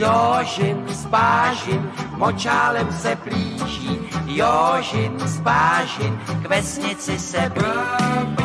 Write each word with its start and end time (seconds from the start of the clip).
Jožin 0.00 0.86
spážin, 0.88 1.90
močálem 2.16 2.92
se 2.92 3.18
blíží, 3.24 4.00
Jožin 4.26 5.20
spážin, 5.28 6.20
k 6.42 6.48
vesnici 6.48 7.18
se 7.18 7.52
blíží. 7.54 8.39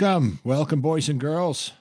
Welcome, 0.00 0.38
welcome, 0.44 0.80
boys 0.80 1.08
and 1.08 1.18
girls. 1.18 1.72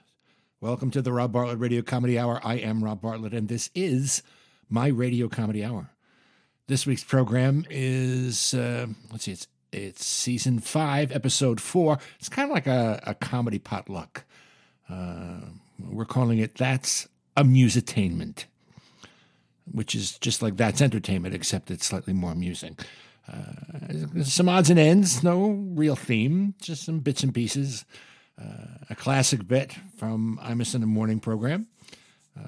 Welcome 0.59 0.89
to 0.89 1.03
the 1.03 1.13
Rob 1.13 1.31
Bartlett 1.33 1.59
Radio 1.59 1.83
Comedy 1.83 2.17
Hour. 2.17 2.41
I 2.43 2.55
am 2.55 2.83
Rob 2.83 2.99
Bartlett, 2.99 3.31
and 3.31 3.47
this 3.47 3.69
is 3.75 4.23
my 4.71 4.87
Radio 4.87 5.27
Comedy 5.27 5.63
Hour. 5.63 5.91
This 6.65 6.87
week's 6.87 7.03
program 7.03 7.63
is 7.69 8.55
uh, 8.55 8.87
let's 9.11 9.25
see, 9.25 9.33
it's 9.33 9.47
it's 9.71 10.03
season 10.03 10.57
five, 10.57 11.11
episode 11.11 11.61
four. 11.61 11.99
It's 12.17 12.27
kind 12.27 12.49
of 12.49 12.55
like 12.55 12.65
a, 12.65 12.99
a 13.05 13.13
comedy 13.13 13.59
potluck. 13.59 14.23
Uh, 14.89 15.41
we're 15.79 16.05
calling 16.05 16.39
it 16.39 16.55
"That's 16.55 17.07
Amusetainment," 17.35 18.45
which 19.71 19.93
is 19.93 20.17
just 20.17 20.41
like 20.41 20.57
that's 20.57 20.81
entertainment, 20.81 21.35
except 21.35 21.69
it's 21.69 21.85
slightly 21.85 22.13
more 22.13 22.31
amusing. 22.31 22.77
Uh, 23.31 24.23
some 24.23 24.49
odds 24.49 24.71
and 24.71 24.79
ends, 24.79 25.23
no 25.23 25.49
real 25.49 25.95
theme, 25.95 26.55
just 26.59 26.83
some 26.83 26.97
bits 26.97 27.21
and 27.21 27.35
pieces. 27.35 27.85
A 28.37 28.95
classic 28.95 29.47
bit 29.47 29.73
from 29.97 30.39
Imus 30.43 30.75
in 30.75 30.81
the 30.81 30.87
Morning 30.87 31.19
program. 31.19 31.67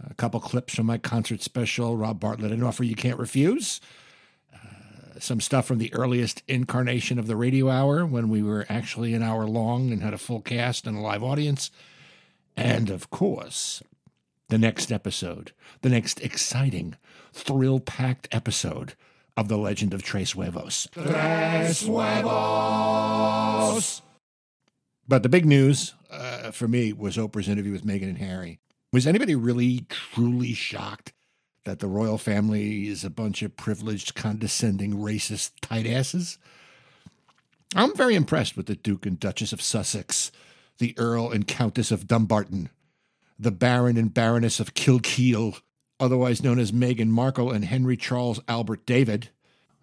A 0.09 0.13
couple 0.13 0.39
clips 0.39 0.75
from 0.75 0.85
my 0.85 0.97
concert 0.97 1.41
special, 1.41 1.97
Rob 1.97 2.19
Bartlett, 2.19 2.51
an 2.51 2.63
offer 2.63 2.83
you 2.83 2.95
can't 2.95 3.17
refuse. 3.17 3.81
Uh, 4.53 5.19
some 5.19 5.41
stuff 5.41 5.65
from 5.65 5.79
the 5.79 5.93
earliest 5.93 6.43
incarnation 6.47 7.17
of 7.17 7.27
the 7.27 7.35
radio 7.35 7.69
hour 7.69 8.05
when 8.05 8.29
we 8.29 8.43
were 8.43 8.65
actually 8.69 9.13
an 9.15 9.23
hour 9.23 9.45
long 9.45 9.91
and 9.91 10.03
had 10.03 10.13
a 10.13 10.17
full 10.17 10.41
cast 10.41 10.85
and 10.85 10.95
a 10.95 11.01
live 11.01 11.23
audience. 11.23 11.71
And 12.55 12.89
of 12.89 13.09
course, 13.09 13.81
the 14.49 14.59
next 14.59 14.91
episode, 14.91 15.53
the 15.81 15.89
next 15.89 16.21
exciting, 16.21 16.95
thrill 17.33 17.79
packed 17.79 18.27
episode 18.31 18.93
of 19.35 19.47
The 19.47 19.57
Legend 19.57 19.93
of 19.93 20.03
Tres 20.03 20.33
Huevos. 20.33 20.87
Tres 20.91 21.85
Huevos! 21.85 24.01
But 25.09 25.23
the 25.23 25.29
big 25.29 25.47
news 25.47 25.95
uh, 26.11 26.51
for 26.51 26.67
me 26.67 26.93
was 26.93 27.17
Oprah's 27.17 27.49
interview 27.49 27.71
with 27.71 27.83
Meghan 27.83 28.03
and 28.03 28.19
Harry. 28.19 28.59
Was 28.93 29.07
anybody 29.07 29.33
really 29.33 29.87
truly 29.89 30.53
shocked 30.53 31.13
that 31.65 31.79
the 31.79 31.87
royal 31.87 32.19
family 32.19 32.87
is 32.87 33.03
a 33.03 33.09
bunch 33.09 33.41
of 33.41 33.57
privileged, 33.57 34.13
condescending, 34.13 34.93
racist 34.93 35.53
tight 35.63 35.87
asses? 35.87 36.37
I'm 37.75 37.95
very 37.95 38.13
impressed 38.13 38.55
with 38.55 38.67
the 38.67 38.75
Duke 38.75 39.07
and 39.07 39.19
Duchess 39.19 39.51
of 39.51 39.63
Sussex, 39.63 40.31
the 40.77 40.93
Earl 40.95 41.31
and 41.31 41.47
Countess 41.47 41.89
of 41.89 42.05
Dumbarton, 42.05 42.69
the 43.39 43.51
Baron 43.51 43.97
and 43.97 44.13
Baroness 44.13 44.59
of 44.59 44.75
Kilkeel, 44.75 45.59
otherwise 45.99 46.43
known 46.43 46.59
as 46.59 46.71
Meghan 46.71 47.07
Markle 47.07 47.49
and 47.51 47.65
Henry 47.65 47.97
Charles 47.97 48.41
Albert 48.47 48.85
David. 48.85 49.29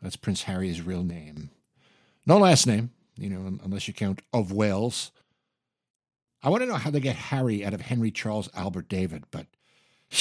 That's 0.01 0.15
Prince 0.15 0.45
Harry's 0.45 0.83
real 0.83 1.03
name. 1.03 1.51
No 2.25 2.39
last 2.39 2.69
name, 2.69 2.93
you 3.17 3.29
know, 3.29 3.59
unless 3.65 3.89
you 3.89 3.95
count 3.95 4.23
of 4.33 4.53
Wales. 4.53 5.11
I 6.47 6.49
want 6.49 6.63
to 6.63 6.69
know 6.69 6.77
how 6.77 6.93
they 6.93 7.01
get 7.01 7.17
Harry 7.17 7.65
out 7.65 7.75
of 7.75 7.81
Henry 7.81 8.13
Charles 8.13 8.49
Albert 8.55 8.89
David, 8.89 9.25
but 9.33 9.49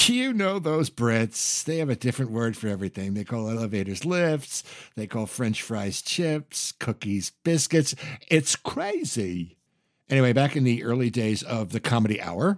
you 0.08 0.34
know 0.34 0.58
those 0.58 0.90
Brits. 0.90 1.64
They 1.64 1.78
have 1.78 1.90
a 1.92 1.96
different 1.96 2.32
word 2.32 2.58
for 2.58 2.68
everything. 2.68 3.14
They 3.14 3.24
call 3.24 3.48
elevators 3.48 4.06
lifts, 4.06 4.64
they 4.96 5.06
call 5.06 5.28
French 5.28 5.62
fries 5.62 6.02
chips, 6.02 6.72
cookies 6.72 7.32
biscuits. 7.44 7.94
It's 8.28 8.56
crazy. 8.56 9.60
Anyway, 10.10 10.34
back 10.34 10.56
in 10.56 10.64
the 10.64 10.84
early 10.84 11.12
days 11.12 11.44
of 11.44 11.72
the 11.72 11.80
comedy 11.80 12.20
hour, 12.20 12.58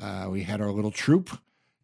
uh, 0.00 0.28
we 0.30 0.44
had 0.44 0.62
our 0.62 0.72
little 0.72 0.90
troupe 0.90 1.38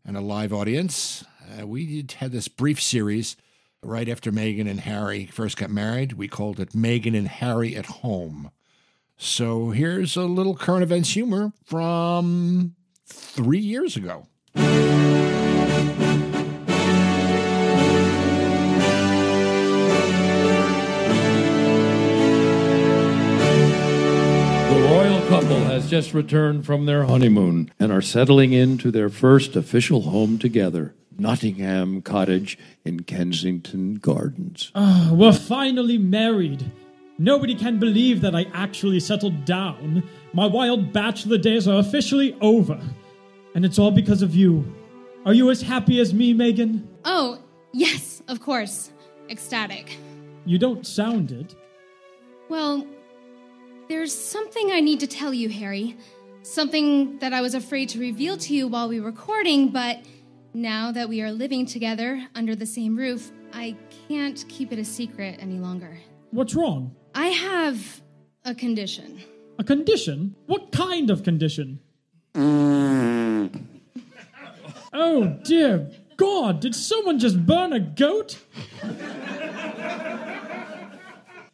and 0.07 0.17
a 0.17 0.23
live 0.23 0.55
audience. 0.55 1.27
Uh, 1.61 1.67
we 1.67 2.07
had 2.21 2.33
this 2.33 2.49
brief 2.49 2.81
series 2.81 3.37
right 3.83 4.09
after 4.09 4.33
Meghan 4.33 4.67
and 4.67 4.81
Harry 4.81 5.27
first 5.27 5.59
got 5.59 5.69
married. 5.69 6.15
We 6.15 6.27
called 6.27 6.59
it 6.59 6.71
Meghan 6.71 7.15
and 7.15 7.29
Harry 7.29 7.77
at 7.77 7.85
Home. 7.87 8.51
So 9.21 9.71
here's 9.71 10.17
a 10.17 10.23
little 10.23 10.55
current 10.55 10.85
events 10.85 11.13
humor 11.13 11.53
from 11.65 12.77
three 13.07 13.59
years 13.59 13.97
ago. 13.97 14.29
The 24.71 24.81
royal 24.91 25.21
couple 25.29 25.65
has 25.65 25.91
just 25.91 26.15
returned 26.15 26.65
from 26.65 26.87
their 26.87 27.05
honeymoon 27.05 27.73
and 27.81 27.91
are 27.91 28.03
settling 28.03 28.53
into 28.53 28.91
their 28.93 29.09
first 29.09 29.57
official 29.57 30.03
home 30.03 30.39
together. 30.39 30.95
Nottingham 31.19 32.03
Cottage 32.03 32.57
in 32.85 33.01
Kensington 33.03 33.95
Gardens. 33.97 34.71
Ah, 34.77 35.11
we're 35.13 35.33
finally 35.33 35.99
married. 35.99 36.71
Nobody 37.21 37.57
can 37.57 37.81
believe 37.81 38.21
that 38.21 38.37
I 38.37 38.47
actually 38.55 39.01
settled 39.01 39.45
down. 39.45 40.09
My 40.33 40.47
wild 40.47 40.93
bachelor 40.93 41.37
days 41.37 41.67
are 41.67 41.81
officially 41.81 42.37
over. 42.41 42.81
And 43.57 43.65
it's 43.65 43.79
all 43.79 43.91
because 43.91 44.23
of 44.23 44.37
you. 44.37 44.73
Are 45.27 45.35
you 45.35 45.51
as 45.51 45.61
happy 45.61 45.99
as 46.01 46.15
me, 46.15 46.33
Meghan? 46.33 46.87
Oh, 47.05 47.41
yes, 47.73 48.23
of 48.29 48.41
course. 48.41 48.93
Ecstatic. 49.29 49.97
You 50.47 50.59
don't 50.59 50.87
sound 50.87 51.33
it. 51.33 51.57
Well, 52.49 52.87
there's 53.89 54.15
something 54.15 54.71
I 54.71 54.81
need 54.81 55.01
to 55.01 55.09
tell 55.09 55.35
you, 55.35 55.49
Harry. 55.49 55.97
Something 56.43 57.19
that 57.19 57.33
I 57.33 57.41
was 57.41 57.55
afraid 57.55 57.89
to 57.91 57.99
reveal 57.99 58.37
to 58.37 58.55
you 58.55 58.69
while 58.69 58.89
we 58.89 59.01
were 59.01 59.07
recording, 59.07 59.71
but 59.71 59.99
now 60.55 60.93
that 60.93 61.09
we 61.09 61.21
are 61.21 61.33
living 61.33 61.67
together 61.67 62.25
under 62.37 62.55
the 62.55 62.65
same 62.65 62.97
roof, 62.97 63.33
I 63.53 63.77
can't 64.07 64.45
keep 64.49 64.73
it 64.73 64.79
a 64.79 64.85
secret 64.85 65.39
any 65.41 65.59
longer. 65.59 65.99
What's 66.31 66.55
wrong? 66.55 66.95
I 67.19 67.31
have 67.31 68.01
a 68.45 68.55
condition. 68.55 69.21
A 69.59 69.65
condition? 69.65 70.37
What 70.47 70.71
kind 70.71 71.11
of 71.11 71.25
condition? 71.25 71.81
Mm. 72.33 73.65
oh, 74.93 75.37
dear 75.43 75.91
God, 76.17 76.61
did 76.61 76.77
someone 76.77 77.19
just 77.19 77.45
burn 77.45 77.73
a 77.73 77.81
goat? 77.81 78.39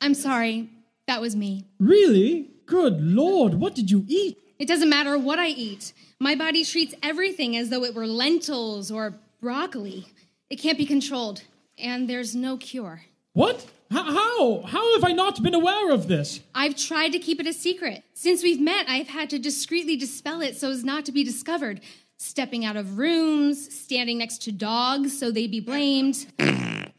I'm 0.02 0.12
sorry, 0.12 0.68
that 1.06 1.22
was 1.22 1.34
me. 1.34 1.64
Really? 1.80 2.50
Good 2.66 3.00
Lord, 3.00 3.54
what 3.54 3.74
did 3.74 3.90
you 3.90 4.04
eat? 4.06 4.36
It 4.58 4.68
doesn't 4.68 4.90
matter 4.90 5.16
what 5.16 5.38
I 5.38 5.48
eat. 5.48 5.94
My 6.20 6.34
body 6.34 6.62
treats 6.62 6.94
everything 7.02 7.56
as 7.56 7.70
though 7.70 7.84
it 7.84 7.94
were 7.94 8.06
lentils 8.06 8.90
or 8.90 9.14
broccoli. 9.40 10.08
It 10.50 10.56
can't 10.56 10.76
be 10.76 10.84
controlled, 10.84 11.42
and 11.78 12.06
there's 12.06 12.34
no 12.34 12.58
cure. 12.58 13.04
What? 13.32 13.66
How? 13.94 14.62
How 14.66 14.94
have 14.94 15.04
I 15.04 15.12
not 15.12 15.42
been 15.42 15.54
aware 15.54 15.92
of 15.92 16.08
this? 16.08 16.40
I've 16.54 16.76
tried 16.76 17.10
to 17.10 17.18
keep 17.18 17.38
it 17.40 17.46
a 17.46 17.52
secret. 17.52 18.02
Since 18.14 18.42
we've 18.42 18.60
met, 18.60 18.86
I've 18.88 19.08
had 19.08 19.30
to 19.30 19.38
discreetly 19.38 19.96
dispel 19.96 20.40
it 20.40 20.56
so 20.56 20.70
as 20.70 20.84
not 20.84 21.04
to 21.06 21.12
be 21.12 21.22
discovered. 21.22 21.80
Stepping 22.16 22.64
out 22.64 22.76
of 22.76 22.98
rooms, 22.98 23.72
standing 23.74 24.18
next 24.18 24.42
to 24.42 24.52
dogs 24.52 25.18
so 25.18 25.30
they'd 25.30 25.50
be 25.50 25.60
blamed. 25.60 26.26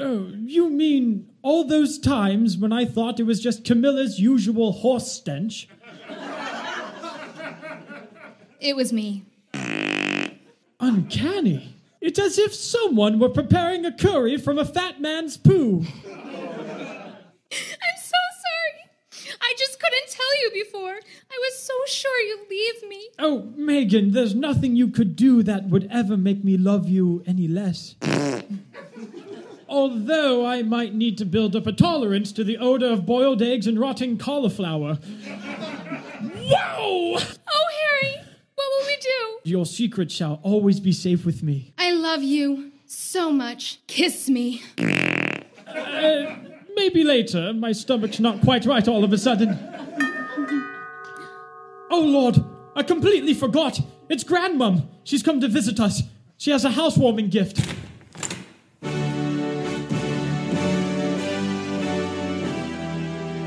Oh, 0.00 0.30
you 0.44 0.70
mean 0.70 1.28
all 1.42 1.64
those 1.64 1.98
times 1.98 2.56
when 2.56 2.72
I 2.72 2.84
thought 2.84 3.18
it 3.18 3.24
was 3.24 3.40
just 3.40 3.64
Camilla's 3.64 4.20
usual 4.20 4.70
horse 4.70 5.10
stench? 5.10 5.68
It 8.60 8.76
was 8.76 8.92
me. 8.92 9.24
Uncanny. 10.78 11.74
It's 12.00 12.20
as 12.20 12.38
if 12.38 12.54
someone 12.54 13.18
were 13.18 13.28
preparing 13.28 13.84
a 13.84 13.90
curry 13.90 14.36
from 14.36 14.56
a 14.58 14.64
fat 14.64 15.00
man's 15.00 15.36
poo. 15.36 15.80
I'm 15.80 15.86
so 17.96 18.20
sorry. 18.44 19.34
I 19.40 19.54
just 19.58 19.80
couldn't 19.80 20.08
tell 20.08 20.37
you 20.54 20.58
you 20.58 20.64
before. 20.64 20.90
I 20.90 21.38
was 21.40 21.58
so 21.58 21.74
sure 21.86 22.20
you'd 22.20 22.50
leave 22.50 22.88
me. 22.88 23.08
Oh, 23.18 23.48
Meghan, 23.56 24.12
there's 24.12 24.34
nothing 24.34 24.76
you 24.76 24.88
could 24.88 25.16
do 25.16 25.42
that 25.42 25.64
would 25.64 25.88
ever 25.90 26.16
make 26.16 26.44
me 26.44 26.56
love 26.56 26.88
you 26.88 27.22
any 27.26 27.48
less. 27.48 27.96
Although 29.68 30.46
I 30.46 30.62
might 30.62 30.94
need 30.94 31.18
to 31.18 31.26
build 31.26 31.54
up 31.54 31.66
a 31.66 31.72
tolerance 31.72 32.32
to 32.32 32.44
the 32.44 32.56
odor 32.56 32.90
of 32.90 33.04
boiled 33.04 33.42
eggs 33.42 33.66
and 33.66 33.78
rotting 33.78 34.16
cauliflower. 34.16 34.94
Whoa! 34.94 37.18
Oh, 37.18 37.20
Harry, 37.20 38.14
what 38.54 38.64
will 38.64 38.86
we 38.86 38.96
do? 38.96 39.38
Your 39.44 39.66
secret 39.66 40.10
shall 40.10 40.40
always 40.42 40.80
be 40.80 40.92
safe 40.92 41.26
with 41.26 41.42
me. 41.42 41.74
I 41.76 41.92
love 41.92 42.22
you 42.22 42.72
so 42.86 43.30
much. 43.30 43.78
Kiss 43.86 44.30
me. 44.30 44.62
Uh, 44.78 46.36
maybe 46.74 47.04
later. 47.04 47.52
My 47.52 47.72
stomach's 47.72 48.20
not 48.20 48.40
quite 48.40 48.64
right 48.64 48.88
all 48.88 49.04
of 49.04 49.12
a 49.12 49.18
sudden. 49.18 49.58
Oh, 51.90 52.00
Lord, 52.00 52.38
I 52.76 52.82
completely 52.82 53.34
forgot. 53.34 53.80
It's 54.08 54.24
Grandmum. 54.24 54.86
She's 55.04 55.22
come 55.22 55.40
to 55.40 55.48
visit 55.48 55.80
us. 55.80 56.02
She 56.36 56.50
has 56.50 56.64
a 56.64 56.70
housewarming 56.70 57.30
gift. 57.30 57.56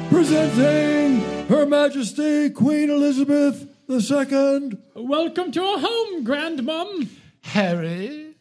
Presenting 0.09 1.47
Her 1.47 1.65
Majesty 1.65 2.49
Queen 2.49 2.89
Elizabeth 2.89 3.67
II. 3.89 4.71
Welcome 4.95 5.51
to 5.51 5.63
our 5.63 5.79
home, 5.79 6.25
Grandmum. 6.25 7.07
Harry? 7.43 8.35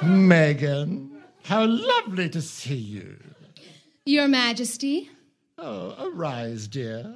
Meghan? 0.00 1.10
How 1.44 1.66
lovely 1.66 2.28
to 2.30 2.40
see 2.40 2.74
you. 2.74 3.18
Your 4.04 4.28
Majesty. 4.28 5.10
Oh, 5.58 5.94
arise, 6.12 6.66
dear. 6.68 7.14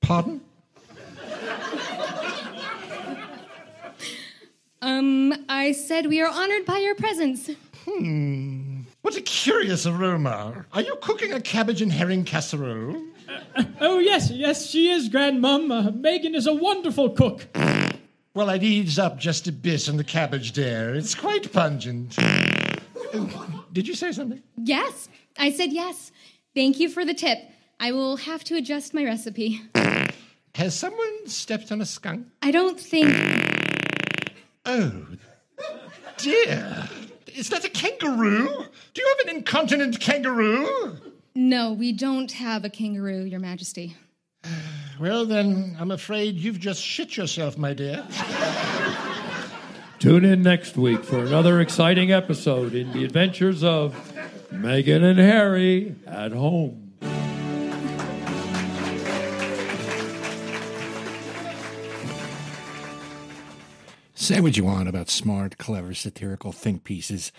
Pardon? 0.00 0.40
Um, 4.80 5.34
I 5.48 5.72
said 5.72 6.06
we 6.06 6.20
are 6.20 6.28
honored 6.28 6.64
by 6.64 6.78
your 6.78 6.94
presence. 6.94 7.50
Hmm. 7.84 8.82
What 9.02 9.16
a 9.16 9.20
curious 9.20 9.86
aroma. 9.86 10.64
Are 10.72 10.80
you 10.80 10.96
cooking 11.02 11.32
a 11.32 11.40
cabbage 11.40 11.82
and 11.82 11.92
herring 11.92 12.24
casserole? 12.24 13.02
Oh, 13.80 13.98
yes, 13.98 14.30
yes, 14.30 14.70
she 14.70 14.88
is, 14.90 15.08
Grandmum. 15.08 15.70
Uh, 15.70 15.90
Meghan 15.90 16.34
is 16.34 16.46
a 16.46 16.54
wonderful 16.54 17.10
cook. 17.10 17.46
Well, 18.36 18.50
I'd 18.50 18.62
ease 18.62 18.98
up 18.98 19.16
just 19.18 19.48
a 19.48 19.52
bit 19.52 19.88
on 19.88 19.96
the 19.96 20.04
cabbage, 20.04 20.52
there. 20.52 20.94
It's 20.94 21.14
quite 21.14 21.50
pungent. 21.54 22.16
Did 23.72 23.88
you 23.88 23.94
say 23.94 24.12
something? 24.12 24.42
Yes, 24.58 25.08
I 25.38 25.50
said 25.50 25.72
yes. 25.72 26.12
Thank 26.54 26.78
you 26.78 26.90
for 26.90 27.06
the 27.06 27.14
tip. 27.14 27.38
I 27.80 27.92
will 27.92 28.18
have 28.18 28.44
to 28.44 28.56
adjust 28.56 28.92
my 28.92 29.06
recipe. 29.06 29.62
Has 30.54 30.78
someone 30.78 31.26
stepped 31.26 31.72
on 31.72 31.80
a 31.80 31.86
skunk? 31.86 32.26
I 32.42 32.50
don't 32.50 32.78
think. 32.78 33.08
Oh, 34.68 35.06
dear. 36.16 36.88
Is 37.28 37.50
that 37.50 37.64
a 37.64 37.68
kangaroo? 37.68 38.48
Do 38.94 39.00
you 39.00 39.16
have 39.16 39.28
an 39.28 39.36
incontinent 39.36 40.00
kangaroo? 40.00 40.98
No, 41.36 41.72
we 41.72 41.92
don't 41.92 42.32
have 42.32 42.64
a 42.64 42.68
kangaroo, 42.68 43.22
Your 43.24 43.38
Majesty. 43.38 43.96
Well, 44.98 45.26
then, 45.26 45.76
I'm 45.78 45.90
afraid 45.90 46.36
you've 46.36 46.58
just 46.58 46.80
shit 46.82 47.18
yourself, 47.18 47.58
my 47.58 47.74
dear. 47.74 48.06
Tune 49.98 50.24
in 50.24 50.42
next 50.42 50.78
week 50.78 51.04
for 51.04 51.18
another 51.18 51.60
exciting 51.60 52.12
episode 52.12 52.74
in 52.74 52.92
the 52.92 53.04
adventures 53.04 53.62
of 53.62 53.94
Meghan 54.50 55.02
and 55.02 55.18
Harry 55.18 55.94
at 56.06 56.32
home. 56.32 56.94
Say 64.14 64.40
what 64.40 64.56
you 64.56 64.64
want 64.64 64.88
about 64.88 65.10
smart, 65.10 65.58
clever, 65.58 65.92
satirical 65.92 66.52
think 66.52 66.84
pieces. 66.84 67.32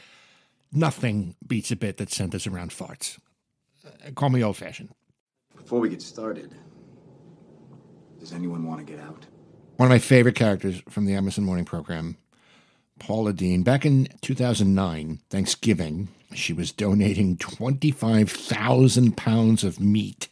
Nothing 0.72 1.36
beats 1.46 1.72
a 1.72 1.76
bit 1.76 1.98
that 1.98 2.12
centers 2.12 2.46
around 2.46 2.70
farts. 2.70 3.18
Uh, 3.84 4.12
call 4.12 4.30
me 4.30 4.44
old 4.44 4.58
fashioned. 4.58 4.90
Before 5.56 5.80
we 5.80 5.90
get 5.90 6.04
started, 6.04 6.54
does 8.20 8.34
anyone 8.34 8.66
want 8.66 8.86
to 8.86 8.92
get 8.92 9.02
out? 9.04 9.26
One 9.78 9.88
of 9.88 9.92
my 9.92 10.00
favorite 10.00 10.36
characters 10.36 10.82
from 10.90 11.06
the 11.06 11.14
Imus 11.14 11.38
in 11.38 11.44
Morning 11.44 11.66
program, 11.66 12.18
Paula 13.00 13.34
Deen. 13.34 13.64
Back 13.64 13.86
in 13.86 14.08
2009, 14.22 15.22
Thanksgiving, 15.30 16.10
she 16.34 16.54
was 16.54 16.72
donating 16.72 17.38
25,000 17.38 19.16
pounds 19.16 19.64
of 19.64 19.80
meat 19.80 20.30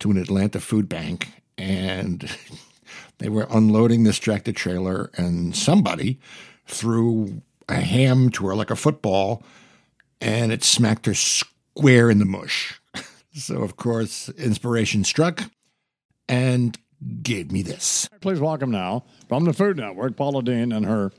to 0.00 0.10
an 0.10 0.16
Atlanta 0.16 0.60
food 0.60 0.88
bank. 0.88 1.28
And 1.58 2.30
they 3.18 3.28
were 3.28 3.46
unloading 3.50 4.04
this 4.04 4.18
tractor 4.18 4.52
trailer, 4.52 5.10
and 5.16 5.54
somebody 5.54 6.18
threw 6.66 7.42
a 7.68 7.80
ham 7.80 8.30
to 8.30 8.46
her 8.46 8.54
like 8.54 8.70
a 8.70 8.76
football, 8.76 9.42
and 10.20 10.52
it 10.52 10.64
smacked 10.64 11.06
her 11.06 11.14
square 11.14 12.10
in 12.10 12.18
the 12.18 12.24
mush. 12.24 12.80
So, 13.38 13.56
of 13.60 13.76
course, 13.76 14.30
inspiration 14.30 15.04
struck 15.04 15.42
and 16.26 16.78
gave 17.22 17.52
me 17.52 17.62
this. 17.62 18.08
Please 18.20 18.40
welcome 18.40 18.70
now 18.70 19.04
from 19.28 19.44
the 19.44 19.52
Food 19.52 19.76
Network, 19.76 20.16
Paula 20.16 20.42
Deen 20.42 20.72
and 20.72 20.86
her 20.86 21.12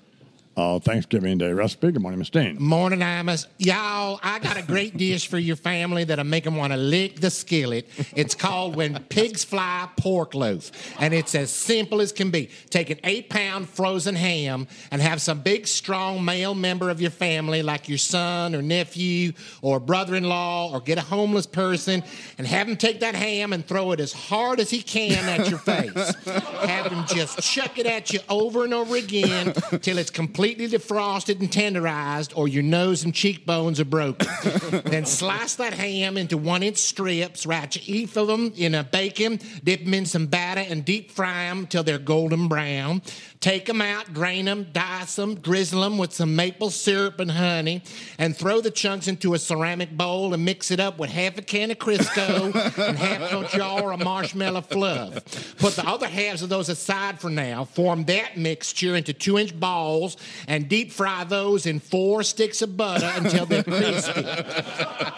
uh, 0.57 0.79
Thanksgiving 0.79 1.37
Day 1.37 1.53
recipe. 1.53 1.91
Good 1.91 2.01
morning, 2.01 2.17
Miss 2.17 2.31
Deen. 2.31 2.57
Morning, 2.61 2.99
Imus. 2.99 3.45
Y'all, 3.59 4.19
I 4.23 4.39
got 4.39 4.57
a 4.57 4.63
great 4.63 4.97
dish 4.97 5.27
for 5.27 5.37
your 5.37 5.55
family 5.55 6.03
that'll 6.03 6.25
make 6.25 6.43
them 6.43 6.55
want 6.55 6.73
to 6.73 6.77
lick 6.77 7.19
the 7.19 7.29
skillet. 7.29 7.87
It's 8.15 8.33
called 8.33 8.75
When 8.75 8.97
Pigs 9.03 9.43
Fly 9.43 9.87
Pork 9.97 10.33
Loaf. 10.33 10.71
And 10.99 11.13
it's 11.13 11.35
as 11.35 11.51
simple 11.51 12.01
as 12.01 12.11
can 12.11 12.31
be. 12.31 12.49
Take 12.71 12.89
an 12.89 12.99
eight 13.03 13.29
pound 13.29 13.69
frozen 13.69 14.15
ham 14.15 14.67
and 14.89 14.99
have 14.99 15.21
some 15.21 15.41
big, 15.41 15.67
strong 15.67 16.25
male 16.25 16.55
member 16.55 16.89
of 16.89 16.99
your 16.99 17.11
family, 17.11 17.61
like 17.61 17.87
your 17.87 17.99
son 17.99 18.55
or 18.55 18.63
nephew 18.63 19.33
or 19.61 19.79
brother 19.79 20.15
in 20.15 20.23
law, 20.23 20.73
or 20.73 20.81
get 20.81 20.97
a 20.97 21.01
homeless 21.01 21.45
person 21.45 22.03
and 22.39 22.47
have 22.47 22.67
him 22.67 22.77
take 22.77 23.01
that 23.01 23.13
ham 23.13 23.53
and 23.53 23.65
throw 23.65 23.91
it 23.91 23.99
as 23.99 24.11
hard 24.11 24.59
as 24.59 24.71
he 24.71 24.81
can 24.81 25.23
at 25.29 25.49
your 25.49 25.59
face. 25.67 26.15
have 26.25 26.91
him 26.91 27.05
just 27.05 27.39
chuck 27.41 27.77
it 27.77 27.85
at 27.85 28.11
you 28.11 28.19
over 28.27 28.63
and 28.63 28.73
over 28.73 28.95
again 28.95 29.53
till 29.81 29.99
it's 29.99 30.09
completely 30.09 30.46
defrosted 30.55 31.39
and 31.39 31.49
tenderized, 31.49 32.35
or 32.35 32.47
your 32.47 32.63
nose 32.63 33.03
and 33.03 33.13
cheekbones 33.13 33.79
are 33.79 33.85
broken. 33.85 34.27
then 34.85 35.05
slice 35.05 35.55
that 35.55 35.73
ham 35.73 36.17
into 36.17 36.37
one 36.37 36.63
inch 36.63 36.77
strips, 36.77 37.45
wrap 37.45 37.67
each 37.85 38.15
of 38.15 38.27
them 38.27 38.53
in 38.55 38.75
a 38.75 38.83
bacon, 38.83 39.39
dip 39.63 39.83
them 39.83 39.93
in 39.93 40.05
some 40.05 40.27
batter, 40.27 40.61
and 40.61 40.85
deep 40.85 41.11
fry 41.11 41.45
them 41.45 41.67
till 41.67 41.83
they're 41.83 41.97
golden 41.97 42.47
brown. 42.47 43.01
Take 43.39 43.67
them 43.67 43.81
out, 43.81 44.13
drain 44.13 44.45
them, 44.45 44.67
dice 44.73 45.15
them, 45.15 45.35
drizzle 45.35 45.81
them 45.81 45.99
with 45.99 46.11
some 46.11 46.35
maple 46.35 46.71
syrup 46.71 47.19
and 47.19 47.29
honey, 47.29 47.83
and 48.17 48.35
throw 48.35 48.61
the 48.61 48.71
chunks 48.71 49.07
into 49.07 49.35
a 49.35 49.39
ceramic 49.39 49.95
bowl 49.95 50.33
and 50.33 50.43
mix 50.43 50.71
it 50.71 50.79
up 50.79 50.97
with 50.97 51.11
half 51.11 51.37
a 51.37 51.43
can 51.43 51.69
of 51.69 51.77
Crisco 51.77 52.45
and 52.79 52.97
half 52.97 53.31
a 53.31 53.57
jar 53.57 53.93
of 53.93 54.03
marshmallow 54.03 54.61
fluff. 54.61 55.57
Put 55.59 55.75
the 55.75 55.87
other 55.87 56.07
halves 56.07 56.41
of 56.41 56.49
those 56.49 56.69
aside 56.69 57.19
for 57.19 57.29
now. 57.29 57.65
Form 57.65 58.05
that 58.05 58.37
mixture 58.37 58.95
into 58.95 59.13
two 59.13 59.37
inch 59.37 59.57
balls 59.57 60.17
and 60.47 60.67
deep 60.67 60.91
fry 60.91 61.23
those 61.23 61.67
in 61.67 61.79
four 61.79 62.23
sticks 62.23 62.63
of 62.63 62.75
butter 62.75 63.11
until 63.17 63.45
they're 63.45 63.63
crispy. 63.63 64.25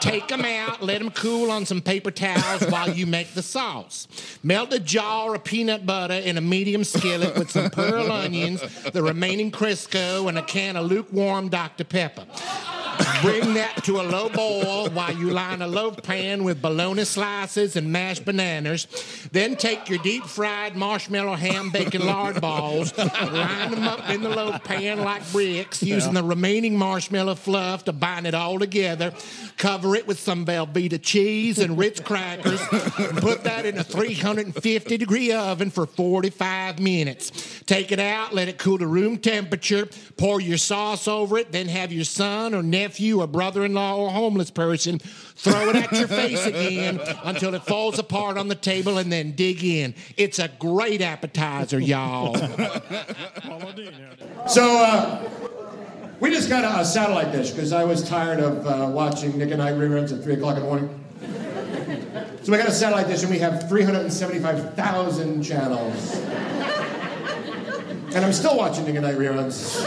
Take 0.02 0.28
them 0.28 0.44
out, 0.44 0.84
let 0.84 1.00
them 1.00 1.12
cool 1.12 1.52
on 1.52 1.66
some 1.66 1.82
paper 1.82 2.12
towels 2.12 2.70
while 2.70 2.90
you 2.90 3.06
make 3.06 3.34
the 3.34 3.44
sauce. 3.44 4.08
Melt 4.44 4.74
a 4.74 4.80
jar 4.80 5.36
of 5.36 5.44
peanut 5.46 5.86
butter 5.86 6.16
in 6.16 6.38
a 6.38 6.42
medium 6.42 6.84
skillet 6.84 7.38
with 7.38 7.50
some 7.50 7.70
pearl 7.70 8.09
onions, 8.10 8.62
the 8.92 9.04
remaining 9.04 9.52
Crisco, 9.52 10.28
and 10.28 10.38
a 10.38 10.44
can 10.44 10.76
of 10.76 10.86
lukewarm 10.86 11.50
Dr. 11.50 11.84
Pepper. 11.84 12.26
Bring 13.22 13.54
that 13.54 13.84
to 13.86 14.00
a 14.00 14.04
low 14.04 14.30
boil 14.30 14.90
while 14.90 15.14
you 15.14 15.30
line 15.30 15.62
a 15.62 15.68
loaf 15.68 16.02
pan 16.04 16.44
with 16.44 16.62
bologna 16.62 17.06
slices 17.06 17.76
and 17.76 17.92
mashed 17.92 18.26
bananas. 18.26 18.88
Then 19.32 19.56
take 19.56 19.90
your 19.90 20.00
deep 20.00 20.26
fried 20.26 20.76
marshmallow 20.76 21.36
ham 21.36 21.70
bacon 21.70 22.06
lard 22.06 22.42
balls, 22.42 22.98
line 22.98 23.72
them 23.72 23.84
up 23.84 24.10
in 24.10 24.22
the 24.22 24.30
loaf 24.30 24.64
pan 24.64 25.00
like 25.00 25.30
bricks, 25.32 25.82
using 25.82 26.14
the 26.14 26.24
remaining 26.24 26.78
marshmallow 26.78 27.36
fluff 27.36 27.86
to 27.86 27.94
bind 27.94 28.28
it 28.28 28.34
all 28.34 28.60
together. 28.60 29.14
Cover 29.58 29.96
it 29.96 30.08
with 30.08 30.20
some 30.20 30.46
Velveeta 30.46 31.02
cheese 31.02 31.60
and 31.60 31.78
Ritz 31.78 32.00
crackers, 32.00 32.62
and 32.72 33.18
put 33.18 33.44
that 33.44 33.66
in 33.66 33.78
a 33.78 33.84
350 33.84 34.98
degree 34.98 35.32
oven 35.32 35.70
for 35.70 35.86
45 35.86 36.80
minutes. 36.80 37.62
Take 37.66 37.92
it 37.92 37.99
out, 38.00 38.34
let 38.34 38.48
it 38.48 38.58
cool 38.58 38.78
to 38.78 38.88
room 38.88 39.18
temperature, 39.18 39.88
pour 40.18 40.42
your 40.42 40.58
sauce 40.58 41.08
over 41.08 41.38
it, 41.38 41.52
then 41.52 41.68
have 41.68 41.92
your 41.92 42.04
son 42.04 42.54
or 42.54 42.64
nephew 42.64 43.22
or 43.22 43.28
brother 43.28 43.66
in 43.66 43.74
law, 43.74 43.98
or 43.98 44.10
homeless 44.10 44.52
person, 44.52 45.00
throw 45.00 45.70
it 45.70 45.76
at 45.76 45.92
your 45.92 46.08
face 46.08 46.46
again 46.46 47.00
until 47.24 47.54
it 47.54 47.64
falls 47.64 48.00
apart 48.00 48.38
on 48.38 48.48
the 48.48 48.56
table 48.56 48.98
and 48.98 49.12
then 49.12 49.32
dig 49.34 49.64
in. 49.64 49.94
It's 50.18 50.40
a 50.40 50.48
great 50.60 51.02
appetizer, 51.02 51.80
y'all. 51.80 52.36
So 54.48 54.78
uh, 54.78 55.30
we 56.20 56.32
just 56.32 56.50
got 56.50 56.64
a, 56.64 56.80
a 56.80 56.86
satellite 56.86 57.32
dish 57.32 57.52
because 57.52 57.72
I 57.72 57.84
was 57.84 58.08
tired 58.08 58.40
of 58.40 58.66
uh, 58.66 58.90
watching 58.92 59.38
Nick 59.38 59.52
at 59.52 59.58
Nite 59.58 59.76
reruns 59.76 60.16
at 60.16 60.24
3 60.24 60.34
o'clock 60.34 60.56
in 60.56 60.64
the 60.64 60.68
morning. 60.68 61.06
So 62.44 62.52
we 62.52 62.58
got 62.58 62.68
a 62.68 62.72
satellite 62.72 63.08
dish 63.08 63.22
and 63.22 63.32
we 63.32 63.40
have 63.40 63.70
375,000 63.70 65.44
channels. 65.44 66.16
And 68.16 68.26
I'm 68.26 68.34
still 68.34 68.58
watching 68.58 68.86
I 68.98 69.14
reruns. 69.14 69.80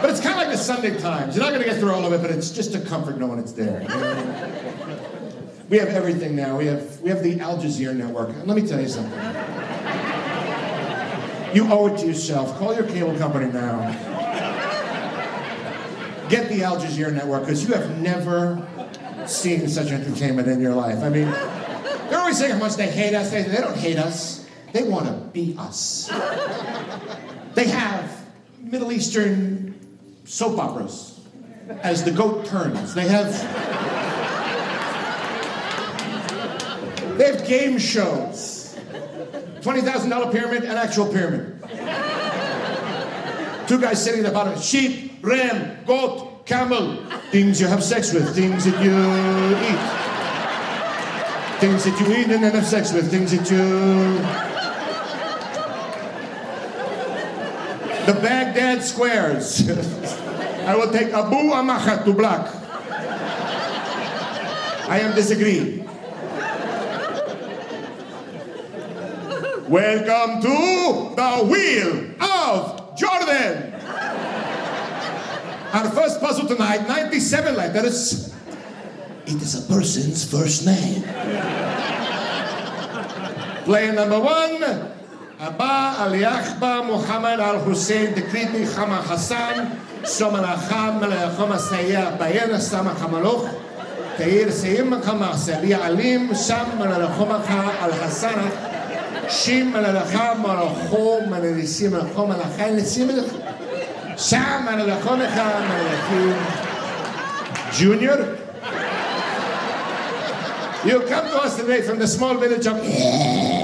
But 0.00 0.08
it's 0.08 0.20
kind 0.20 0.32
of 0.32 0.46
like 0.46 0.50
the 0.50 0.56
Sunday 0.56 0.98
Times. 0.98 1.36
You're 1.36 1.44
not 1.44 1.50
going 1.50 1.62
to 1.62 1.68
get 1.68 1.78
through 1.78 1.92
all 1.92 2.06
of 2.06 2.12
it, 2.12 2.22
but 2.22 2.30
it's 2.30 2.50
just 2.50 2.74
a 2.74 2.80
comfort 2.80 3.18
knowing 3.18 3.38
it's 3.38 3.52
there. 3.52 3.80
We 5.68 5.76
have 5.76 5.88
everything 5.88 6.34
now. 6.34 6.56
We 6.56 6.66
have, 6.66 7.00
we 7.02 7.10
have 7.10 7.22
the 7.22 7.38
Al 7.40 7.58
Jazeera 7.58 7.94
network. 7.94 8.30
And 8.30 8.46
let 8.46 8.56
me 8.56 8.66
tell 8.66 8.80
you 8.80 8.88
something. 8.88 9.12
You 11.54 11.70
owe 11.70 11.88
it 11.88 11.98
to 11.98 12.06
yourself. 12.06 12.58
Call 12.58 12.74
your 12.74 12.84
cable 12.84 13.16
company 13.18 13.52
now. 13.52 13.90
Get 16.30 16.48
the 16.48 16.62
Al 16.62 16.78
Jazeera 16.78 17.12
network 17.12 17.42
because 17.42 17.66
you 17.66 17.74
have 17.74 18.00
never 18.00 18.66
seen 19.26 19.68
such 19.68 19.88
entertainment 19.88 20.48
in 20.48 20.60
your 20.60 20.74
life. 20.74 21.02
I 21.02 21.10
mean, 21.10 21.30
they're 22.08 22.18
always 22.18 22.38
saying 22.38 22.52
how 22.52 22.58
much 22.58 22.76
they 22.76 22.90
hate 22.90 23.14
us. 23.14 23.30
They, 23.30 23.42
they 23.42 23.58
don't 23.58 23.76
hate 23.76 23.98
us. 23.98 24.39
They 24.72 24.82
want 24.84 25.06
to 25.06 25.12
be 25.32 25.54
us. 25.58 26.08
They 27.54 27.68
have 27.68 28.26
Middle 28.60 28.92
Eastern 28.92 29.74
soap 30.24 30.58
operas 30.58 31.20
as 31.82 32.04
the 32.04 32.12
goat 32.12 32.46
turns. 32.46 32.94
They 32.94 33.08
have 33.08 33.32
they 37.18 37.32
have 37.32 37.46
game 37.46 37.78
shows. 37.78 38.76
$20,000 39.60 40.32
pyramid, 40.32 40.64
an 40.64 40.76
actual 40.76 41.06
pyramid. 41.12 41.60
Two 43.68 43.78
guys 43.78 44.02
sitting 44.02 44.20
at 44.20 44.26
the 44.26 44.32
bottom. 44.32 44.58
Sheep, 44.58 45.18
ram, 45.20 45.84
goat, 45.84 46.46
camel. 46.46 46.96
Things 47.30 47.60
you 47.60 47.66
have 47.66 47.84
sex 47.84 48.14
with, 48.14 48.34
things 48.34 48.64
that 48.64 48.82
you 48.82 48.90
eat. 49.68 50.00
Things 51.60 51.84
that 51.84 52.00
you 52.00 52.06
eat 52.16 52.30
and 52.30 52.42
then 52.42 52.54
have 52.54 52.66
sex 52.66 52.92
with, 52.92 53.10
things 53.10 53.32
that 53.32 53.50
you. 53.50 54.49
The 58.10 58.20
Baghdad 58.20 58.82
squares. 58.82 59.70
I 60.66 60.74
will 60.74 60.90
take 60.90 61.14
Abu 61.14 61.54
Amachat 61.54 62.04
to 62.06 62.12
black. 62.12 62.42
I 64.90 64.98
am 64.98 65.14
disagreeing. 65.14 65.86
Welcome 69.70 70.42
to 70.42 71.14
the 71.14 71.46
Wheel 71.46 72.10
of 72.20 72.98
Jordan. 72.98 73.74
Our 75.72 75.90
first 75.94 76.20
puzzle 76.20 76.48
tonight, 76.48 76.88
97 76.88 77.54
letters. 77.54 78.34
It 79.26 79.40
is 79.40 79.54
a 79.54 79.72
person's 79.72 80.28
first 80.28 80.66
name. 80.66 81.04
Player 83.62 83.92
number 83.92 84.18
one, 84.18 84.98
Abba 85.42 85.96
Ali 86.00 86.20
Yahba 86.20 86.84
Muhammad 86.86 87.40
al 87.40 87.60
Hussein 87.60 88.12
decreed 88.14 88.48
Milchama 88.48 89.00
Hassan, 89.02 89.80
Somalacham 90.02 91.00
Melayachom 91.00 91.52
Asaya 91.56 92.18
Bayer 92.18 92.48
Samach 92.58 92.96
Hamaloch, 92.96 93.48
Tair 94.18 94.48
Seim 94.50 94.90
Kamasa, 95.00 95.62
Li 95.62 95.72
Alim 95.72 96.34
Sham 96.34 96.66
Melachomacha 96.78 97.74
al 97.80 97.92
Hassan, 97.92 98.50
Shim 99.28 99.72
Melacham 99.72 100.42
Malachom 100.44 101.28
Melachim 101.28 101.90
Melachom 101.92 102.28
Melachim 102.34 103.08
Melachim 103.08 104.18
Sham 104.18 104.66
Melachomacha 104.66 105.46
Melachim 105.70 106.36
Junior. 107.72 108.36
You 110.84 111.00
come 111.08 111.26
to 111.28 111.36
us 111.42 111.56
today 111.56 111.80
from 111.80 111.98
the 111.98 112.06
small 112.06 112.34
village 112.36 112.66
of. 112.66 113.59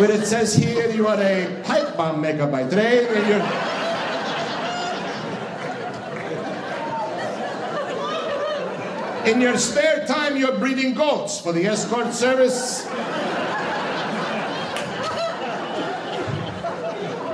Where 0.00 0.10
it 0.10 0.24
says 0.24 0.54
here 0.54 0.90
you 0.90 1.06
are 1.06 1.20
a 1.20 1.60
pipe 1.62 1.94
bomb 1.94 2.22
maker 2.22 2.46
by 2.46 2.62
trade 2.66 3.06
and 3.06 3.28
you're 3.28 3.70
In 9.26 9.38
your 9.42 9.58
spare 9.58 10.06
time, 10.06 10.38
you're 10.38 10.58
breeding 10.58 10.94
goats 10.94 11.38
for 11.38 11.52
the 11.52 11.66
escort 11.66 12.14
service. 12.14 12.86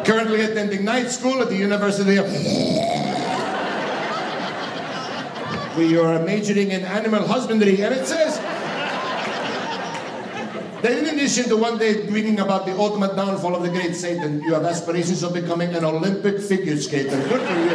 Currently 0.05 0.41
attending 0.41 0.85
night 0.85 1.09
school 1.11 1.41
at 1.41 1.49
the 1.49 1.57
University 1.57 2.17
of. 2.17 2.27
where 5.77 5.87
you're 5.87 6.19
majoring 6.25 6.73
in 6.73 6.85
animal 6.85 7.25
husbandry, 7.27 7.81
and 7.83 7.95
it 7.95 8.07
says. 8.07 8.56
That 10.87 10.99
in 11.03 11.07
addition 11.07 11.49
to 11.49 11.57
one 11.57 11.79
day 11.79 12.07
reading 12.07 12.39
about 12.39 12.65
the 12.65 12.71
ultimate 12.79 13.17
downfall 13.17 13.57
of 13.57 13.65
the 13.65 13.71
great 13.71 13.97
Satan, 13.97 14.41
you 14.43 14.55
have 14.55 14.65
aspirations 14.65 15.25
of 15.25 15.35
becoming 15.35 15.75
an 15.75 15.85
Olympic 15.85 16.39
figure 16.39 16.79
skater. 16.79 17.19
Good 17.27 17.43
for 17.43 17.59
you. 17.59 17.75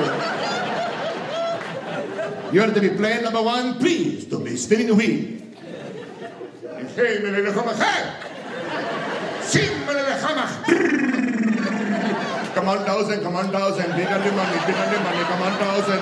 You're 2.55 2.71
to 2.73 2.79
be 2.79 2.87
player 2.95 3.21
number 3.21 3.43
one, 3.43 3.79
please 3.79 4.23
don't 4.23 4.45
be 4.45 4.55
spinning 4.55 4.87
the 4.87 4.95
wheel. 4.95 5.41
Come 12.55 12.69
on, 12.69 12.79
thousand, 12.85 13.23
come 13.23 13.35
on, 13.35 13.51
thousand, 13.51 13.91
bigger 13.91 14.19
the 14.23 14.31
money, 14.31 14.57
bigger 14.63 14.87
the 14.87 14.99
money, 15.03 15.23
come 15.27 15.41
on, 15.41 15.51
thousand, 15.59 15.99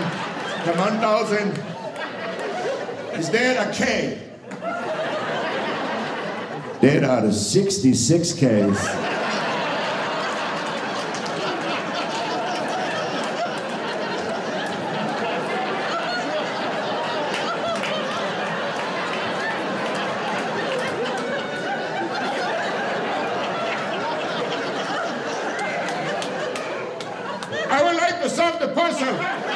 come 0.62 0.80
on, 0.80 1.00
thousand. 1.02 1.58
Is 3.18 3.32
there 3.32 3.68
a 3.68 3.74
K? 3.74 4.29
There 6.82 7.04
of 7.26 7.34
66 7.34 8.34
Ks. 8.36 8.40
I 27.72 27.84
would 27.84 27.98
like 27.98 28.22
to 28.22 28.30
solve 28.30 28.60
the 28.62 28.70
puzzle. 28.70 29.50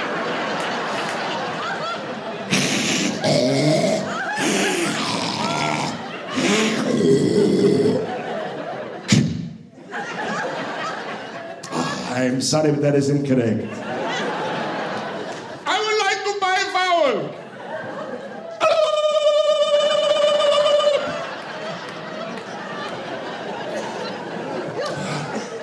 I'm 12.13 12.41
sorry, 12.41 12.70
but 12.70 12.82
that 12.84 12.93
is 12.93 13.10
incorrect. 13.10 13.74
I 15.65 15.79
would 15.82 15.98
like 16.05 16.24
to 16.25 16.34
buy 16.39 16.58
a 16.62 16.72
vowel. 16.72 17.36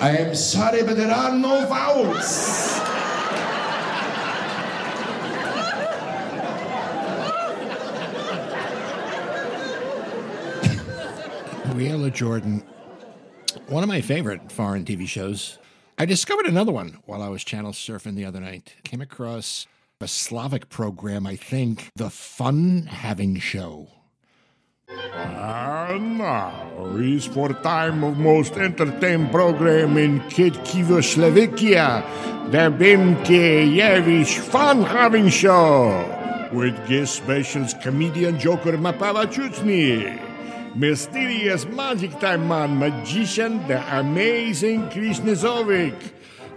I 0.00 0.16
am 0.16 0.34
sorry, 0.34 0.82
but 0.82 0.96
there 0.96 1.12
are 1.12 1.32
no 1.32 1.66
vowels. 1.66 2.80
Wheel 11.76 12.04
of 12.04 12.12
Jordan, 12.12 12.64
one 13.68 13.84
of 13.84 13.88
my 13.88 14.00
favorite 14.00 14.50
foreign 14.50 14.84
TV 14.84 15.06
shows. 15.06 15.59
I 16.00 16.06
discovered 16.06 16.46
another 16.46 16.72
one 16.72 16.96
while 17.04 17.20
I 17.20 17.28
was 17.28 17.44
channel 17.44 17.72
surfing 17.72 18.14
the 18.14 18.24
other 18.24 18.40
night. 18.40 18.72
Came 18.84 19.02
across 19.02 19.66
a 20.00 20.08
Slavic 20.08 20.70
program, 20.70 21.26
I 21.26 21.36
think, 21.36 21.90
The 21.94 22.08
Fun 22.08 22.86
Having 22.86 23.40
Show. 23.40 23.88
And 24.88 26.16
now 26.16 26.96
is 26.96 27.26
for 27.26 27.50
time 27.50 28.02
of 28.02 28.16
most 28.16 28.54
entertaining 28.54 29.28
program 29.28 29.98
in 29.98 30.20
Kitkivo, 30.20 31.02
the 32.50 32.70
Bimke 32.78 34.38
Fun 34.38 34.82
Having 34.82 35.28
Show, 35.28 36.48
with 36.50 36.88
guest 36.88 37.16
specials 37.16 37.74
comedian 37.74 38.40
Joker 38.40 38.78
Mapava 38.78 39.26
Chutsny, 39.26 40.29
mysterious 40.74 41.66
magic 41.66 42.18
time 42.20 42.48
man 42.48 42.78
magician 42.78 43.66
the 43.68 43.80
amazing 43.98 44.88
Krishna 44.90 45.32
Zovic, 45.32 45.94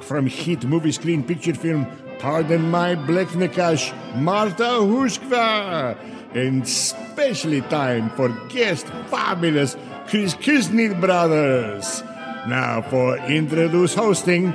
from 0.01 0.27
hit 0.27 0.65
movie 0.65 0.91
screen 0.91 1.24
picture 1.24 1.53
film 1.53 1.88
Pardon 2.20 2.70
My 2.70 2.96
Bleknikash, 2.96 3.93
Marta 4.15 4.63
Huskva. 4.63 5.98
And 6.34 6.67
specially 6.67 7.62
time 7.62 8.10
for 8.12 8.29
guest 8.50 8.88
fabulous 9.08 9.75
Chris 10.08 10.34
Kisney 10.36 11.00
brothers. 11.00 12.01
Now 12.48 12.82
for 12.82 13.17
introduce 13.27 13.93
hosting, 13.93 14.51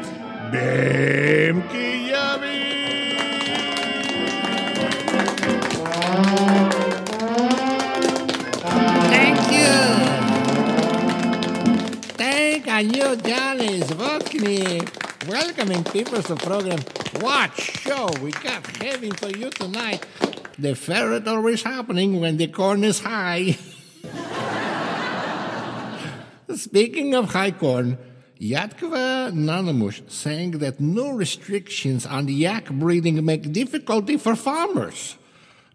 Bem. 0.50 1.62
Thank 12.78 12.94
you, 12.94 13.16
Janis 13.16 13.90
Vodkny. 13.90 14.86
Welcoming 15.26 15.82
people 15.82 16.22
to 16.22 16.36
program. 16.36 16.78
What 17.18 17.52
show 17.58 18.08
we 18.22 18.30
got 18.30 18.64
having 18.76 19.10
for 19.14 19.30
you 19.30 19.50
tonight? 19.50 20.06
The 20.60 20.76
ferret 20.76 21.26
always 21.26 21.64
happening 21.64 22.20
when 22.20 22.36
the 22.36 22.46
corn 22.46 22.84
is 22.84 23.00
high. 23.00 23.58
Speaking 26.54 27.16
of 27.16 27.32
high 27.32 27.50
corn, 27.50 27.98
Yatkova 28.40 29.32
Nanamush 29.32 30.08
saying 30.08 30.52
that 30.62 30.78
no 30.78 31.10
restrictions 31.10 32.06
on 32.06 32.28
yak 32.28 32.70
breeding 32.70 33.24
make 33.24 33.52
difficulty 33.52 34.16
for 34.16 34.36
farmers. 34.36 35.16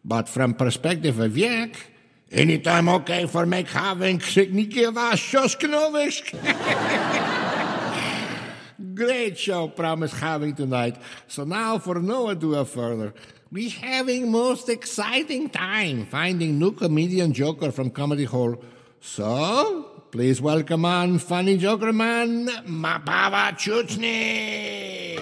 But 0.06 0.30
from 0.30 0.54
perspective 0.54 1.20
of 1.20 1.38
yak, 1.38 1.88
anytime 2.34 2.90
okay 2.90 3.28
for 3.28 3.46
make 3.46 3.70
having 3.70 4.20
Kriknikeva 4.20 5.14
Shoskinovisk. 5.14 6.34
Great 8.96 9.38
show 9.38 9.68
promise 9.68 10.14
having 10.14 10.56
tonight. 10.56 10.98
So 11.28 11.44
now 11.44 11.78
for 11.78 12.00
no 12.00 12.30
ado 12.30 12.66
further, 12.66 13.14
we 13.52 13.70
having 13.70 14.32
most 14.32 14.68
exciting 14.68 15.50
time 15.50 16.08
finding 16.08 16.58
new 16.60 16.72
comedian 16.72 17.34
joker 17.34 17.72
from 17.72 17.92
Comedy 17.92 18.26
Hall. 18.26 18.56
So 19.00 20.02
please 20.12 20.42
welcome 20.42 20.86
on 20.86 21.20
funny 21.20 21.58
joker 21.58 21.94
man, 21.94 22.48
Mapava 22.48 23.52
Chuchny. 23.54 25.20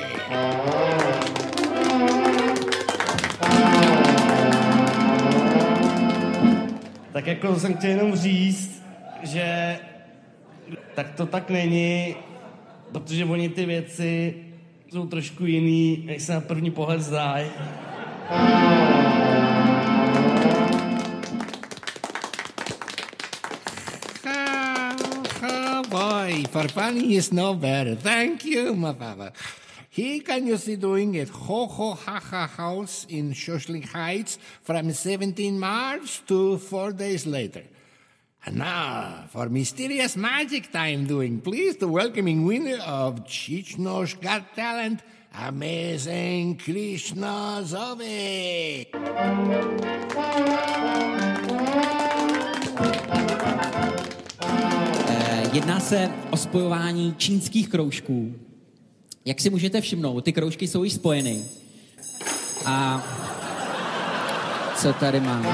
Tak 7.14 7.28
jako 7.28 7.60
jsem 7.60 7.74
chtěl 7.74 7.90
jenom 7.90 8.16
říct, 8.16 8.84
že 9.24 9.80
tak 10.96 11.16
to 11.16 11.26
tak 11.26 11.50
není, 11.50 12.16
protože 12.92 13.26
oni 13.26 13.50
ty 13.50 13.66
věci 13.66 14.36
jsou 14.92 15.08
trošku 15.08 15.46
jiný, 15.46 16.04
než 16.06 16.24
se 16.24 16.34
na 16.34 16.42
první 16.42 16.72
pohled 16.72 17.02
zdají. 17.02 17.50
Boy, 25.90 26.44
for 26.52 26.68
funny 26.72 27.16
is 27.16 27.32
no 27.32 27.54
better. 27.54 27.96
Thank 27.98 28.46
you, 28.46 28.76
Mapava. 28.76 29.32
He 29.94 30.22
can 30.22 30.48
you 30.48 30.56
see 30.56 30.78
doing 30.78 31.18
at 31.18 31.28
Ho 31.28 31.68
Ho 31.68 31.94
Ha 31.94 32.18
Ha 32.18 32.48
House 32.48 33.06
in 33.10 33.34
Shoshling 33.34 33.84
Heights 33.84 34.38
from 34.64 34.90
17 34.94 35.60
March 35.60 36.26
to 36.28 36.58
four 36.60 36.94
days 36.94 37.28
later. 37.28 37.64
And 38.46 38.56
now 38.56 39.26
for 39.28 39.50
mysterious 39.50 40.16
magic 40.16 40.72
time 40.72 41.08
doing, 41.08 41.42
please 41.42 41.76
the 41.76 41.90
welcoming 41.90 42.46
winner 42.46 42.80
of 42.88 43.26
Chichno's 43.26 44.14
Got 44.14 44.56
Talent, 44.56 45.02
amazing 45.36 46.56
Krishna 46.56 47.60
Zovik. 47.62 48.96
Eh, 55.08 55.50
Jedná 55.54 55.80
se 55.80 56.12
o 56.32 56.38
spojování 56.38 57.16
čínských 57.18 57.70
kroužků. 57.70 58.51
Jak 59.26 59.42
si 59.42 59.50
můžete 59.50 59.82
všimnout, 59.82 60.22
ty 60.22 60.34
kroužky 60.34 60.68
jsou 60.68 60.84
již 60.84 60.94
spojeny. 60.94 61.46
A 62.66 63.08
co 64.76 64.94
tady 64.94 65.20
mám? 65.20 65.46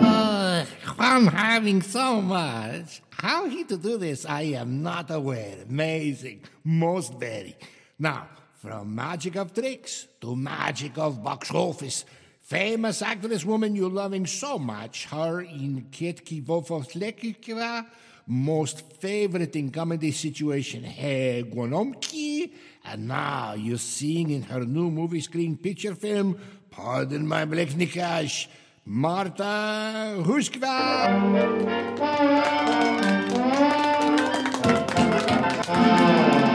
Oh, 0.00 0.66
fun 0.96 1.28
having 1.28 1.84
so 1.84 2.22
much. 2.22 3.02
How 3.22 3.48
he 3.48 3.64
to 3.64 3.76
do 3.76 3.98
this, 3.98 4.26
I 4.28 4.56
am 4.56 4.82
not 4.82 5.10
aware. 5.10 5.56
Amazing. 5.68 6.48
Most 6.64 7.14
very. 7.14 7.54
Now, 7.98 8.26
from 8.60 8.94
magic 8.94 9.36
of 9.36 9.52
tricks 9.52 10.08
to 10.18 10.36
magic 10.36 10.98
of 10.98 11.22
box 11.22 11.50
office. 11.50 12.04
Famous 12.42 13.02
actress 13.02 13.44
woman 13.44 13.74
you 13.74 13.88
loving 13.88 14.26
so 14.26 14.58
much, 14.58 15.06
her 15.06 15.40
in 15.40 15.86
Ketki 15.90 16.40
Vovoslekiva, 16.42 17.86
most 18.26 18.92
favorite 18.94 19.54
in 19.56 19.70
comedy 19.70 20.10
situation, 20.10 20.82
Hey 20.82 21.44
Gwonomki, 21.48 22.52
and 22.84 23.08
now 23.08 23.54
you're 23.54 23.78
seeing 23.78 24.30
in 24.30 24.42
her 24.42 24.64
new 24.64 24.90
movie 24.90 25.20
screen 25.20 25.56
picture 25.56 25.94
film, 25.94 26.38
Pardon 26.70 27.26
My 27.26 27.44
Bleknikash, 27.44 28.48
Marta 28.84 30.22
Huskva. 30.24 30.76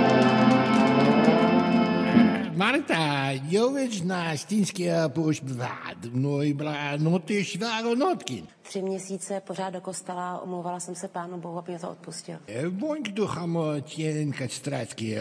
Marta, 2.62 3.34
Jovič 3.50 4.02
na 4.02 4.38
Stínské 4.38 4.94
pošbvád, 5.10 5.98
no 6.14 6.44
i 6.44 6.54
byla 6.54 6.98
noty 6.98 7.46
šváro 7.46 7.96
notkin. 7.96 8.48
Tři 8.62 8.82
měsíce 8.82 9.42
pořád 9.48 9.70
do 9.70 9.82
kostela, 9.82 10.42
omlouvala 10.42 10.80
jsem 10.80 10.96
se 10.96 11.08
pánu 11.08 11.38
Bohu, 11.38 11.58
aby 11.58 11.72
mě 11.72 11.80
to 11.80 11.90
odpustil. 11.90 12.38
Voňk 12.70 13.10
do 13.10 13.28
chamo 13.28 13.80
těnka 13.82 14.46
strácky, 14.48 15.18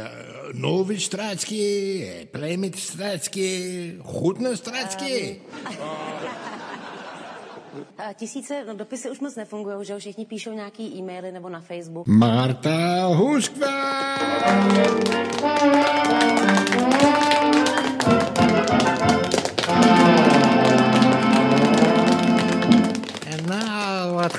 novič 0.53 1.05
strácky, 1.05 2.29
plemit 2.31 2.79
strácky, 2.79 3.97
chutno 4.03 4.57
strácky. 4.57 5.41
A 7.99 8.13
tisíce, 8.13 8.65
no 8.67 8.75
dopisy 8.75 9.11
už 9.11 9.21
moc 9.21 9.37
nefungují, 9.37 9.87
že 9.87 9.99
všichni 9.99 10.27
píšou 10.27 10.53
nějaký 10.53 10.99
e-maily 10.99 11.33
nebo 11.33 11.49
na 11.49 11.61
Facebook. 11.61 12.07
Marta 12.07 13.07
Huskva. 13.07 13.71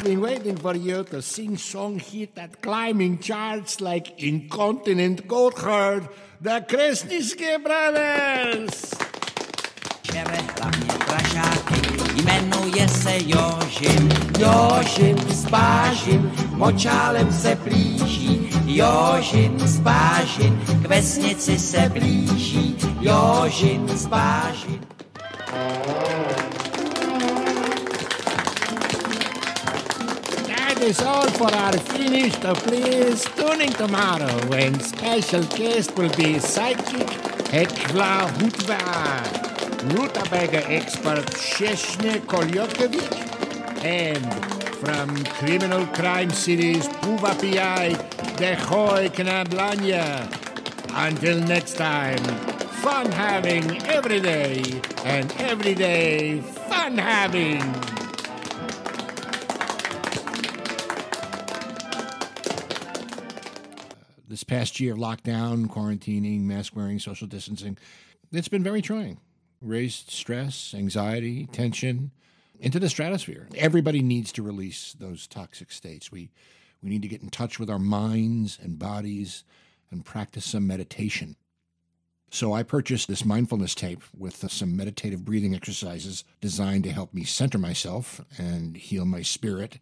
I've 0.01 0.07
been 0.07 0.21
waiting 0.21 0.55
for 0.55 0.75
you 0.75 1.03
to 1.03 1.21
sing 1.21 1.57
song 1.57 1.99
hit 1.99 2.33
that 2.33 2.59
climbing 2.59 3.19
charts 3.19 3.79
like 3.81 4.19
Incontinent 4.19 5.27
Goat 5.27 5.59
Herd, 5.59 6.09
the 6.41 6.65
Kresniske 6.67 7.61
Brothers. 7.63 8.95
Žere 10.03 10.37
hlavně 10.57 10.93
pražáky, 11.05 11.81
jmenuje 12.23 12.87
se 12.87 13.13
Jožin. 13.17 14.09
Jožin 14.39 15.17
z 15.17 15.45
bažin, 15.45 16.31
močálem 16.55 17.33
se 17.33 17.55
plíží. 17.55 18.49
Jožin 18.65 19.59
z 19.59 19.79
bažin, 19.79 20.61
k 20.83 20.87
vesnici 20.87 21.59
se 21.59 21.89
blíží. 21.93 22.75
Jožin 23.01 23.87
z 23.87 24.05
bažin. 24.05 24.81
Is 30.84 31.02
all 31.02 31.30
for 31.32 31.54
our 31.54 31.74
finish. 31.74 32.34
So 32.41 32.54
please 32.54 33.24
tune 33.36 33.62
in 33.62 33.72
tomorrow 33.74 34.32
when 34.48 34.80
special 34.80 35.44
guest 35.44 35.96
will 35.98 36.13
be 36.15 36.39
psychic 36.39 37.08
Hekla 37.54 38.28
Hutva, 38.38 38.82
rutabaga 39.94 40.67
expert 40.70 41.26
Sheshne 41.36 42.22
Kolyokovic, 42.22 43.12
and 43.84 44.26
from 44.82 45.24
criminal 45.39 45.86
crime 45.88 46.30
series 46.32 46.88
Puva 46.88 47.34
PI, 47.39 47.94
Dehoy 48.38 49.10
Knablanya. 49.10 50.28
Until 50.94 51.39
next 51.39 51.76
time, 51.76 52.24
fun 52.82 53.12
having 53.12 53.82
every 53.88 54.20
day, 54.20 54.63
and 55.06 55.32
every 55.39 55.76
day 55.76 56.39
fun 56.41 56.98
having. 56.98 57.90
This 64.41 64.58
past 64.58 64.80
year 64.80 64.93
of 64.93 64.97
lockdown, 64.97 65.67
quarantining, 65.67 66.41
mask 66.41 66.75
wearing, 66.75 66.97
social 66.97 67.27
distancing, 67.27 67.77
it's 68.32 68.47
been 68.47 68.63
very 68.63 68.82
trying. 68.82 69.19
Raised 69.62 70.10
stress, 70.10 70.73
anxiety, 70.75 71.45
tension 71.45 72.10
into 72.60 72.80
the 72.80 72.89
stratosphere. 72.89 73.47
Everybody 73.56 74.01
needs 74.01 74.32
to 74.32 74.41
release 74.41 74.95
those 74.99 75.27
toxic 75.27 75.71
states. 75.71 76.12
We 76.12 76.32
we 76.82 76.89
need 76.89 77.04
to 77.04 77.08
get 77.08 77.21
in 77.21 77.30
touch 77.30 77.60
with 77.60 77.69
our 77.69 77.77
minds 77.77 78.58
and 78.60 78.80
bodies 78.80 79.43
and 79.91 80.04
practice 80.04 80.45
some 80.45 80.65
meditation. 80.65 81.36
So 82.32 82.51
I 82.51 82.63
purchased 82.63 83.08
this 83.08 83.23
mindfulness 83.23 83.75
tape 83.75 84.01
with 84.17 84.51
some 84.51 84.75
meditative 84.75 85.23
breathing 85.23 85.54
exercises 85.54 86.23
designed 86.39 86.86
to 86.86 86.91
help 86.91 87.13
me 87.13 87.25
center 87.25 87.60
myself 87.60 88.21
and 88.39 88.75
heal 88.75 89.06
my 89.06 89.21
spirit. 89.21 89.77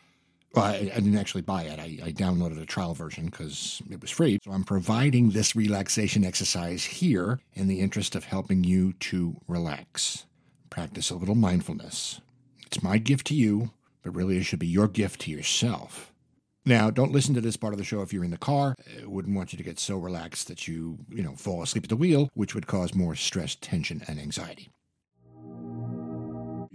Well, 0.54 0.66
I, 0.66 0.76
I 0.76 1.00
didn't 1.00 1.18
actually 1.18 1.44
buy 1.44 1.64
it. 1.64 1.80
I, 1.80 2.08
I 2.08 2.12
downloaded 2.12 2.62
a 2.62 2.66
trial 2.66 2.94
version 2.94 3.26
because 3.26 3.82
it 3.90 4.02
was 4.02 4.10
free. 4.10 4.40
So 4.44 4.52
I'm 4.52 4.64
providing 4.64 5.30
this 5.30 5.56
relaxation 5.56 6.26
exercise 6.26 6.84
here 6.84 7.40
in 7.54 7.68
the 7.68 7.80
interest 7.80 8.16
of 8.16 8.26
helping 8.26 8.64
you 8.64 8.94
to 8.94 9.40
relax. 9.48 10.26
Practice 10.70 11.12
a 11.12 11.16
little 11.16 11.36
mindfulness. 11.36 12.22
It's 12.66 12.84
my 12.84 12.98
gift 12.98 13.28
to 13.28 13.36
you, 13.36 13.72
but 14.04 14.16
really 14.16 14.38
it 14.38 14.44
should 14.44 14.60
be 14.60 14.68
your 14.68 14.88
gift 14.88 15.22
to 15.22 15.32
yourself. 15.32 16.14
Now, 16.66 16.92
don't 16.92 17.12
listen 17.12 17.34
to 17.36 17.42
this 17.42 17.58
part 17.58 17.74
of 17.74 17.80
the 17.80 17.86
show 17.86 18.02
if 18.02 18.14
you're 18.14 18.24
in 18.24 18.32
the 18.32 18.38
car. 18.38 18.76
I 19.02 19.06
wouldn't 19.06 19.36
want 19.36 19.54
you 19.54 19.58
to 19.58 19.64
get 19.64 19.80
so 19.80 19.98
relaxed 19.98 20.48
that 20.50 20.68
you, 20.68 21.00
you 21.10 21.24
know, 21.24 21.34
fall 21.36 21.64
asleep 21.64 21.86
at 21.86 21.90
the 21.90 21.96
wheel, 21.96 22.30
which 22.34 22.54
would 22.54 22.68
cause 22.68 22.94
more 22.94 23.16
stress, 23.16 23.56
tension, 23.56 24.04
and 24.08 24.20
anxiety. 24.20 24.70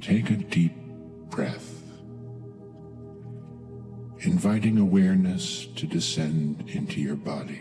Take 0.00 0.30
a 0.30 0.36
deep 0.36 0.74
breath, 1.30 1.83
inviting 4.24 4.78
awareness 4.78 5.66
to 5.76 5.86
descend 5.86 6.64
into 6.68 7.00
your 7.00 7.16
body. 7.16 7.60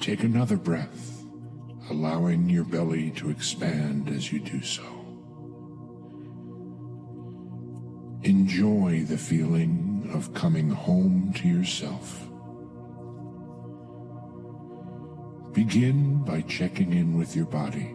Take 0.00 0.22
another 0.22 0.56
breath, 0.56 1.24
allowing 1.90 2.48
your 2.48 2.64
belly 2.64 3.10
to 3.12 3.30
expand 3.30 4.08
as 4.08 4.32
you 4.32 4.40
do 4.40 4.62
so. 4.62 4.82
Enjoy 8.22 9.04
the 9.08 9.18
feeling 9.18 10.10
of 10.14 10.32
coming 10.32 10.70
home 10.70 11.32
to 11.36 11.48
yourself. 11.48 12.20
Begin 15.52 16.22
by 16.24 16.42
checking 16.42 16.92
in 16.92 17.18
with 17.18 17.34
your 17.34 17.46
body. 17.46 17.94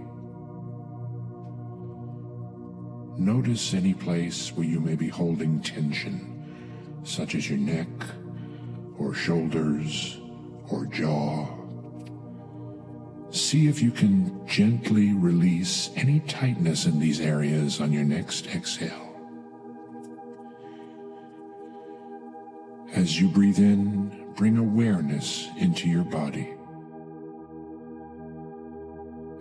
Notice 3.19 3.73
any 3.73 3.93
place 3.93 4.53
where 4.55 4.65
you 4.65 4.79
may 4.79 4.95
be 4.95 5.10
holding 5.10 5.60
tension, 5.60 6.41
such 7.03 7.36
as 7.36 7.49
your 7.49 7.60
neck, 7.60 7.89
or 8.97 9.13
shoulders, 9.13 10.21
or 10.69 10.86
jaw. 10.86 11.45
See 13.29 13.67
if 13.67 13.82
you 13.82 13.91
can 13.91 14.47
gently 14.47 15.12
release 15.12 15.89
any 15.97 16.21
tightness 16.21 16.86
in 16.86 16.97
these 16.97 17.19
areas 17.19 17.82
on 17.82 17.91
your 17.91 18.05
next 18.05 18.47
exhale. 18.55 19.13
As 22.93 23.19
you 23.19 23.27
breathe 23.27 23.60
in, 23.60 24.32
bring 24.38 24.58
awareness 24.58 25.49
into 25.58 25.89
your 25.89 26.05
body. 26.05 26.53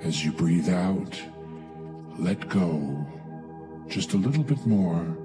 As 0.03 0.25
you 0.25 0.33
breathe 0.33 0.69
out, 0.69 1.23
let 2.19 2.49
go 2.49 3.07
just 3.88 4.12
a 4.12 4.18
little 4.18 4.44
bit 4.44 4.64
more, 4.66 5.16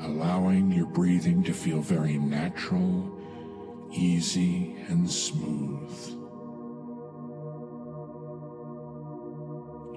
allowing 0.00 0.72
your 0.72 0.86
breathing 0.86 1.42
to 1.44 1.52
feel 1.52 1.80
very 1.80 2.18
natural, 2.18 3.20
easy, 3.92 4.76
and 4.88 5.10
smooth. 5.10 5.92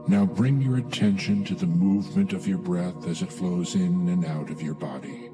Now 0.09 0.25
bring 0.25 0.61
your 0.61 0.77
attention 0.77 1.43
to 1.45 1.55
the 1.55 1.65
movement 1.65 2.33
of 2.33 2.47
your 2.47 2.57
breath 2.57 3.07
as 3.07 3.21
it 3.21 3.31
flows 3.31 3.75
in 3.75 4.07
and 4.09 4.25
out 4.25 4.49
of 4.49 4.61
your 4.61 4.75
body. 4.75 5.29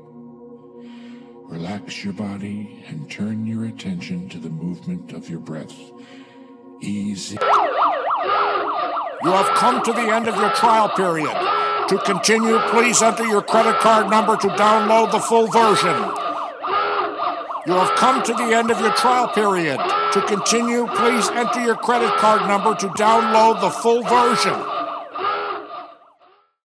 Relax 1.45 2.03
your 2.03 2.13
body 2.13 2.83
and 2.87 3.09
turn 3.09 3.45
your 3.45 3.65
attention 3.65 4.29
to 4.29 4.39
the 4.39 4.49
movement 4.49 5.11
of 5.11 5.29
your 5.29 5.39
breath. 5.39 5.75
Easy. 6.81 7.37
You 9.23 9.31
have 9.31 9.55
come 9.57 9.83
to 9.83 9.93
the 9.93 10.01
end 10.01 10.27
of 10.27 10.35
your 10.35 10.49
trial 10.51 10.89
period. 10.89 11.62
To 11.93 11.99
continue, 11.99 12.57
please 12.71 13.03
enter 13.03 13.23
your 13.23 13.43
credit 13.43 13.79
card 13.79 14.09
number 14.09 14.35
to 14.35 14.47
download 14.47 15.11
the 15.11 15.19
full 15.19 15.45
version. 15.45 15.93
You 17.67 17.73
have 17.73 17.95
come 17.97 18.23
to 18.23 18.33
the 18.33 18.45
end 18.45 18.71
of 18.71 18.79
your 18.79 18.93
trial 18.93 19.27
period. 19.27 19.77
To 20.13 20.21
continue, 20.25 20.87
please 20.87 21.29
enter 21.29 21.63
your 21.63 21.75
credit 21.75 22.11
card 22.15 22.47
number 22.47 22.73
to 22.73 22.87
download 22.97 23.61
the 23.61 23.69
full 23.69 24.01
version. 24.01 24.55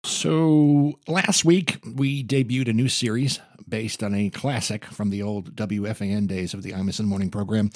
So, 0.03 0.97
last 1.07 1.45
week 1.45 1.77
we 1.85 2.23
debuted 2.23 2.67
a 2.69 2.73
new 2.73 2.89
series 2.89 3.39
based 3.67 4.01
on 4.01 4.15
a 4.15 4.31
classic 4.31 4.83
from 4.83 5.11
the 5.11 5.21
old 5.21 5.55
WFAN 5.55 6.27
days 6.27 6.55
of 6.55 6.63
the 6.63 6.71
Imus 6.71 6.99
in 6.99 7.05
Morning 7.05 7.29
program. 7.29 7.69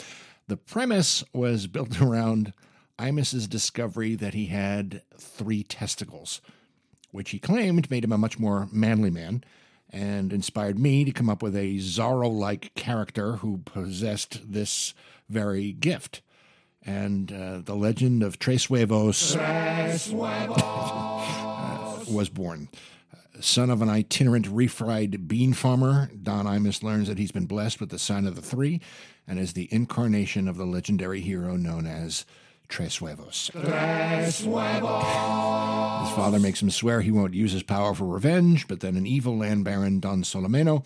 The 0.47 0.57
premise 0.57 1.23
was 1.33 1.67
built 1.67 2.01
around 2.01 2.51
Imus's 2.97 3.47
discovery 3.47 4.15
that 4.15 4.33
he 4.33 4.47
had 4.47 5.03
three 5.19 5.61
testicles, 5.61 6.41
which 7.13 7.29
he 7.29 7.39
claimed 7.39 7.89
made 7.89 8.03
him 8.03 8.11
a 8.11 8.17
much 8.17 8.37
more 8.39 8.67
manly 8.71 9.11
man 9.11 9.43
and 9.89 10.33
inspired 10.33 10.79
me 10.79 11.05
to 11.05 11.11
come 11.11 11.29
up 11.29 11.43
with 11.43 11.55
a 11.55 11.77
Zorro 11.77 12.29
like 12.29 12.73
character 12.73 13.37
who 13.37 13.59
possessed 13.59 14.51
this 14.51 14.95
very 15.29 15.71
gift. 15.71 16.21
And 16.85 17.31
uh, 17.31 17.59
the 17.63 17.75
legend 17.75 18.23
of 18.23 18.39
Tres 18.39 18.65
Huevos 18.65 19.35
uh, 19.35 19.97
was 22.11 22.29
born. 22.29 22.67
Son 23.39 23.69
of 23.69 23.81
an 23.81 23.89
itinerant 23.89 24.47
refried 24.47 25.27
bean 25.27 25.53
farmer, 25.53 26.09
Don 26.21 26.45
Imus 26.45 26.83
learns 26.83 27.07
that 27.07 27.19
he's 27.19 27.31
been 27.31 27.45
blessed 27.45 27.79
with 27.79 27.89
the 27.89 27.99
sign 27.99 28.25
of 28.25 28.35
the 28.35 28.41
three 28.41 28.81
and 29.27 29.39
is 29.39 29.53
the 29.53 29.71
incarnation 29.71 30.47
of 30.47 30.57
the 30.57 30.65
legendary 30.65 31.21
hero 31.21 31.55
known 31.55 31.85
as 31.85 32.25
Tres 32.73 32.97
Huevos. 32.97 33.51
Tres 33.51 34.39
His 34.39 34.45
father 36.15 36.39
makes 36.39 36.59
him 36.59 36.71
swear 36.71 37.01
he 37.01 37.11
won't 37.11 37.35
use 37.35 37.51
his 37.51 37.61
power 37.61 37.93
for 37.93 38.05
revenge, 38.05 38.67
but 38.67 38.79
then 38.79 38.97
an 38.97 39.05
evil 39.05 39.37
land 39.37 39.63
baron, 39.63 39.99
Don 39.99 40.23
Solomeno, 40.23 40.83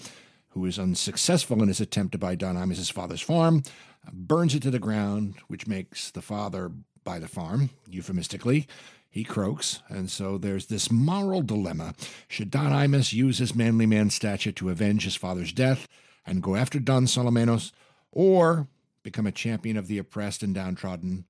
who 0.49 0.65
is 0.65 0.77
unsuccessful 0.77 1.61
in 1.61 1.69
his 1.69 1.79
attempt 1.79 2.11
to 2.11 2.17
buy 2.17 2.35
Don 2.35 2.57
Imus' 2.57 2.91
father's 2.91 3.21
farm, 3.21 3.63
burns 4.11 4.53
it 4.53 4.63
to 4.63 4.69
the 4.69 4.79
ground, 4.79 5.35
which 5.47 5.65
makes 5.65 6.11
the 6.11 6.21
father 6.21 6.69
buy 7.05 7.19
the 7.19 7.27
farm, 7.29 7.69
euphemistically. 7.87 8.67
He 9.09 9.23
croaks, 9.23 9.81
and 9.87 10.11
so 10.11 10.37
there's 10.37 10.65
this 10.65 10.91
moral 10.91 11.41
dilemma. 11.41 11.95
Should 12.27 12.51
Don 12.51 12.73
Imus 12.73 13.13
use 13.13 13.37
his 13.37 13.55
manly 13.55 13.85
man 13.85 14.09
stature 14.09 14.51
to 14.51 14.69
avenge 14.69 15.05
his 15.05 15.15
father's 15.15 15.53
death 15.53 15.87
and 16.25 16.43
go 16.43 16.57
after 16.57 16.79
Don 16.79 17.05
Solomenos, 17.05 17.71
or 18.11 18.67
become 19.03 19.25
a 19.25 19.31
champion 19.31 19.77
of 19.77 19.87
the 19.87 19.97
oppressed 19.97 20.43
and 20.43 20.53
downtrodden, 20.53 21.23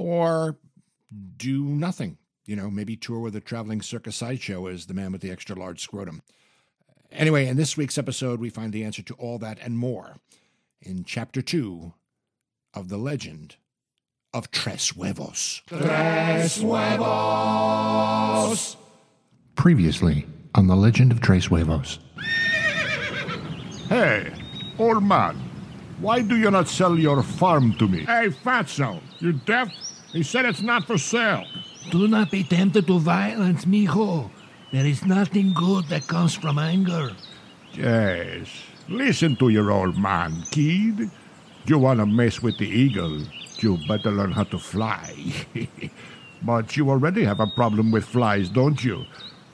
or 0.00 0.56
do 1.36 1.62
nothing? 1.62 2.16
You 2.46 2.56
know, 2.56 2.70
maybe 2.70 2.96
tour 2.96 3.20
with 3.20 3.36
a 3.36 3.40
traveling 3.40 3.82
circus 3.82 4.16
sideshow 4.16 4.66
as 4.66 4.86
the 4.86 4.94
man 4.94 5.12
with 5.12 5.20
the 5.20 5.30
extra 5.30 5.54
large 5.54 5.80
scrotum. 5.80 6.22
Anyway, 7.12 7.46
in 7.46 7.56
this 7.56 7.76
week's 7.76 7.98
episode, 7.98 8.40
we 8.40 8.48
find 8.48 8.72
the 8.72 8.82
answer 8.82 9.02
to 9.02 9.14
all 9.14 9.38
that 9.38 9.58
and 9.60 9.76
more 9.78 10.16
in 10.80 11.04
Chapter 11.04 11.42
2 11.42 11.92
of 12.72 12.88
The 12.88 12.96
Legend 12.96 13.56
of 14.32 14.50
Tres 14.50 14.88
Huevos. 14.90 15.60
Tres 15.66 16.62
Huevos. 16.62 17.96
Previously 19.54 20.24
on 20.54 20.66
The 20.66 20.76
Legend 20.76 21.12
of 21.12 21.20
Tres 21.20 21.44
Huevos. 21.46 21.98
Hey, 23.88 24.32
old 24.78 25.02
man, 25.02 25.36
why 25.98 26.22
do 26.22 26.36
you 26.36 26.50
not 26.50 26.68
sell 26.68 26.98
your 26.98 27.22
farm 27.22 27.74
to 27.74 27.86
me? 27.86 28.04
Hey, 28.04 28.28
Fatso, 28.28 29.00
you 29.18 29.32
deaf? 29.32 29.68
He 30.12 30.22
said 30.22 30.44
it's 30.44 30.62
not 30.62 30.86
for 30.86 30.98
sale. 30.98 31.44
Do 31.90 32.08
not 32.08 32.30
be 32.30 32.42
tempted 32.42 32.86
to 32.86 32.98
violence, 32.98 33.64
mijo. 33.64 34.30
There 34.72 34.86
is 34.86 35.04
nothing 35.04 35.52
good 35.52 35.86
that 35.86 36.06
comes 36.06 36.34
from 36.34 36.58
anger. 36.58 37.12
Yes, 37.74 38.48
listen 38.88 39.36
to 39.36 39.48
your 39.48 39.70
old 39.70 39.98
man, 39.98 40.44
kid. 40.50 41.10
You 41.66 41.78
wanna 41.78 42.06
mess 42.06 42.42
with 42.42 42.58
the 42.58 42.68
eagle, 42.68 43.22
you 43.58 43.78
better 43.86 44.10
learn 44.10 44.32
how 44.32 44.44
to 44.44 44.58
fly. 44.58 45.14
but 46.42 46.76
you 46.76 46.90
already 46.90 47.24
have 47.24 47.40
a 47.40 47.46
problem 47.46 47.90
with 47.90 48.04
flies, 48.04 48.48
don't 48.48 48.82
you? 48.82 49.04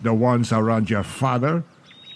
The 0.03 0.15
ones 0.15 0.53
around 0.53 0.89
your 0.89 1.03
father, 1.03 1.65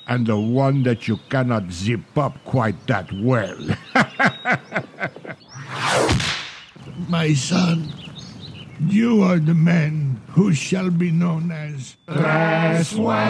and 0.07 0.27
the 0.27 0.39
one 0.39 0.83
that 0.85 1.09
you 1.09 1.19
cannot 1.29 1.71
zip 1.71 2.17
up 2.17 2.43
quite 2.45 2.87
that 2.87 3.11
well. 3.13 3.59
My 7.09 7.33
son, 7.33 7.93
you 8.87 9.23
are 9.23 9.39
the 9.39 9.55
man 9.55 10.21
who 10.31 10.53
shall 10.53 10.91
be 10.91 11.11
known 11.11 11.51
as 11.51 11.97
Tres 12.07 12.93
Huevos. 12.93 13.21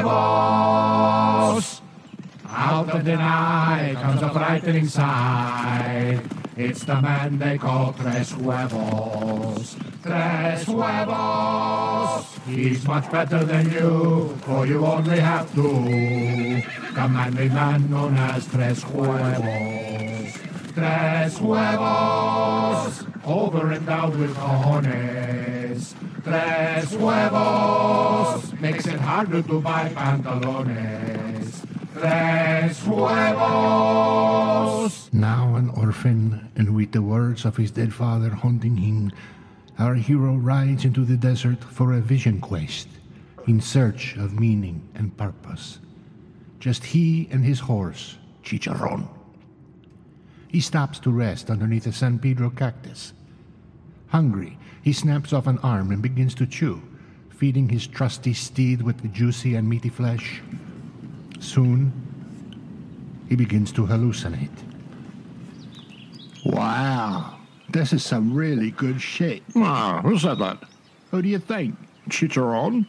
Out 2.47 2.91
of 2.91 3.05
the 3.05 3.17
night 3.17 3.95
comes 3.95 4.23
a 4.23 4.31
frightening 4.31 4.87
sight. 4.87 6.21
It's 6.57 6.85
the 6.85 7.01
man 7.01 7.39
they 7.39 7.59
call 7.59 7.93
Tres 7.95 8.33
Huevos. 8.33 9.77
Tres 10.03 10.65
Huevos. 10.65 12.39
He's 12.47 12.85
much 12.87 13.11
better 13.11 13.45
than 13.45 13.71
you, 13.71 14.37
for 14.43 14.67
you 14.67 14.85
only 14.85 15.21
have 15.21 15.53
two. 15.55 16.63
The 16.95 17.09
manly 17.09 17.49
man 17.49 17.91
known 17.91 18.17
as 18.17 18.47
Tres 18.47 18.83
Huevos. 18.83 20.10
Tres 20.81 21.37
huevos, 21.37 23.05
over-endowed 23.27 24.17
with 24.17 24.35
cojones. 24.35 25.95
Tres 26.25 26.95
huevos, 26.95 28.55
makes 28.63 28.87
it 28.87 28.99
harder 28.99 29.43
to 29.43 29.61
buy 29.61 29.91
pantalones. 29.91 31.67
Tres 31.93 32.81
huevos. 32.81 33.93
Now 35.13 35.55
an 35.57 35.69
orphan, 35.77 36.49
and 36.57 36.75
with 36.75 36.93
the 36.93 37.03
words 37.03 37.45
of 37.45 37.59
his 37.59 37.71
dead 37.71 37.93
father 37.93 38.31
haunting 38.31 38.79
him, 38.79 39.13
our 39.79 39.97
hero 39.97 40.37
rides 40.37 40.87
into 40.87 41.05
the 41.05 41.19
desert 41.19 41.63
for 41.63 41.93
a 41.93 42.01
vision 42.01 42.41
quest, 42.41 42.89
in 43.47 43.61
search 43.61 44.17
of 44.17 44.41
meaning 44.41 44.81
and 44.95 45.15
purpose. 45.19 45.79
Just 46.59 46.85
he 46.85 47.29
and 47.31 47.45
his 47.45 47.61
horse, 47.61 48.17
Chicharron. 48.43 49.20
He 50.51 50.61
stops 50.61 50.99
to 51.01 51.13
rest 51.13 51.49
underneath 51.49 51.87
a 51.87 51.93
San 51.93 52.19
Pedro 52.19 52.51
cactus. 52.51 53.13
Hungry, 54.09 54.59
he 54.83 54.93
snaps 54.93 55.33
off 55.33 55.47
an 55.47 55.59
arm 55.59 55.93
and 55.93 56.03
begins 56.03 56.35
to 56.35 56.47
chew, 56.47 56.83
feeding 57.31 57.69
his 57.69 57.87
trusty 57.87 58.35
steed 58.35 58.83
with 58.83 59.01
the 59.01 59.07
juicy 59.09 59.55
and 59.55 59.69
meaty 59.69 59.91
flesh. 59.91 60.43
Soon, 61.39 61.93
he 63.29 63.37
begins 63.37 63.71
to 63.71 63.87
hallucinate. 63.87 64.51
Wow, 66.45 67.39
this 67.69 67.93
is 67.93 68.05
some 68.05 68.35
really 68.35 68.73
good 68.73 69.01
shit. 69.01 69.45
Ah, 69.55 70.01
who 70.03 70.19
said 70.19 70.41
that? 70.41 70.65
Who 71.13 71.23
do 71.23 71.29
you 71.29 71.39
think? 71.39 71.77
Chicharron? 72.09 72.87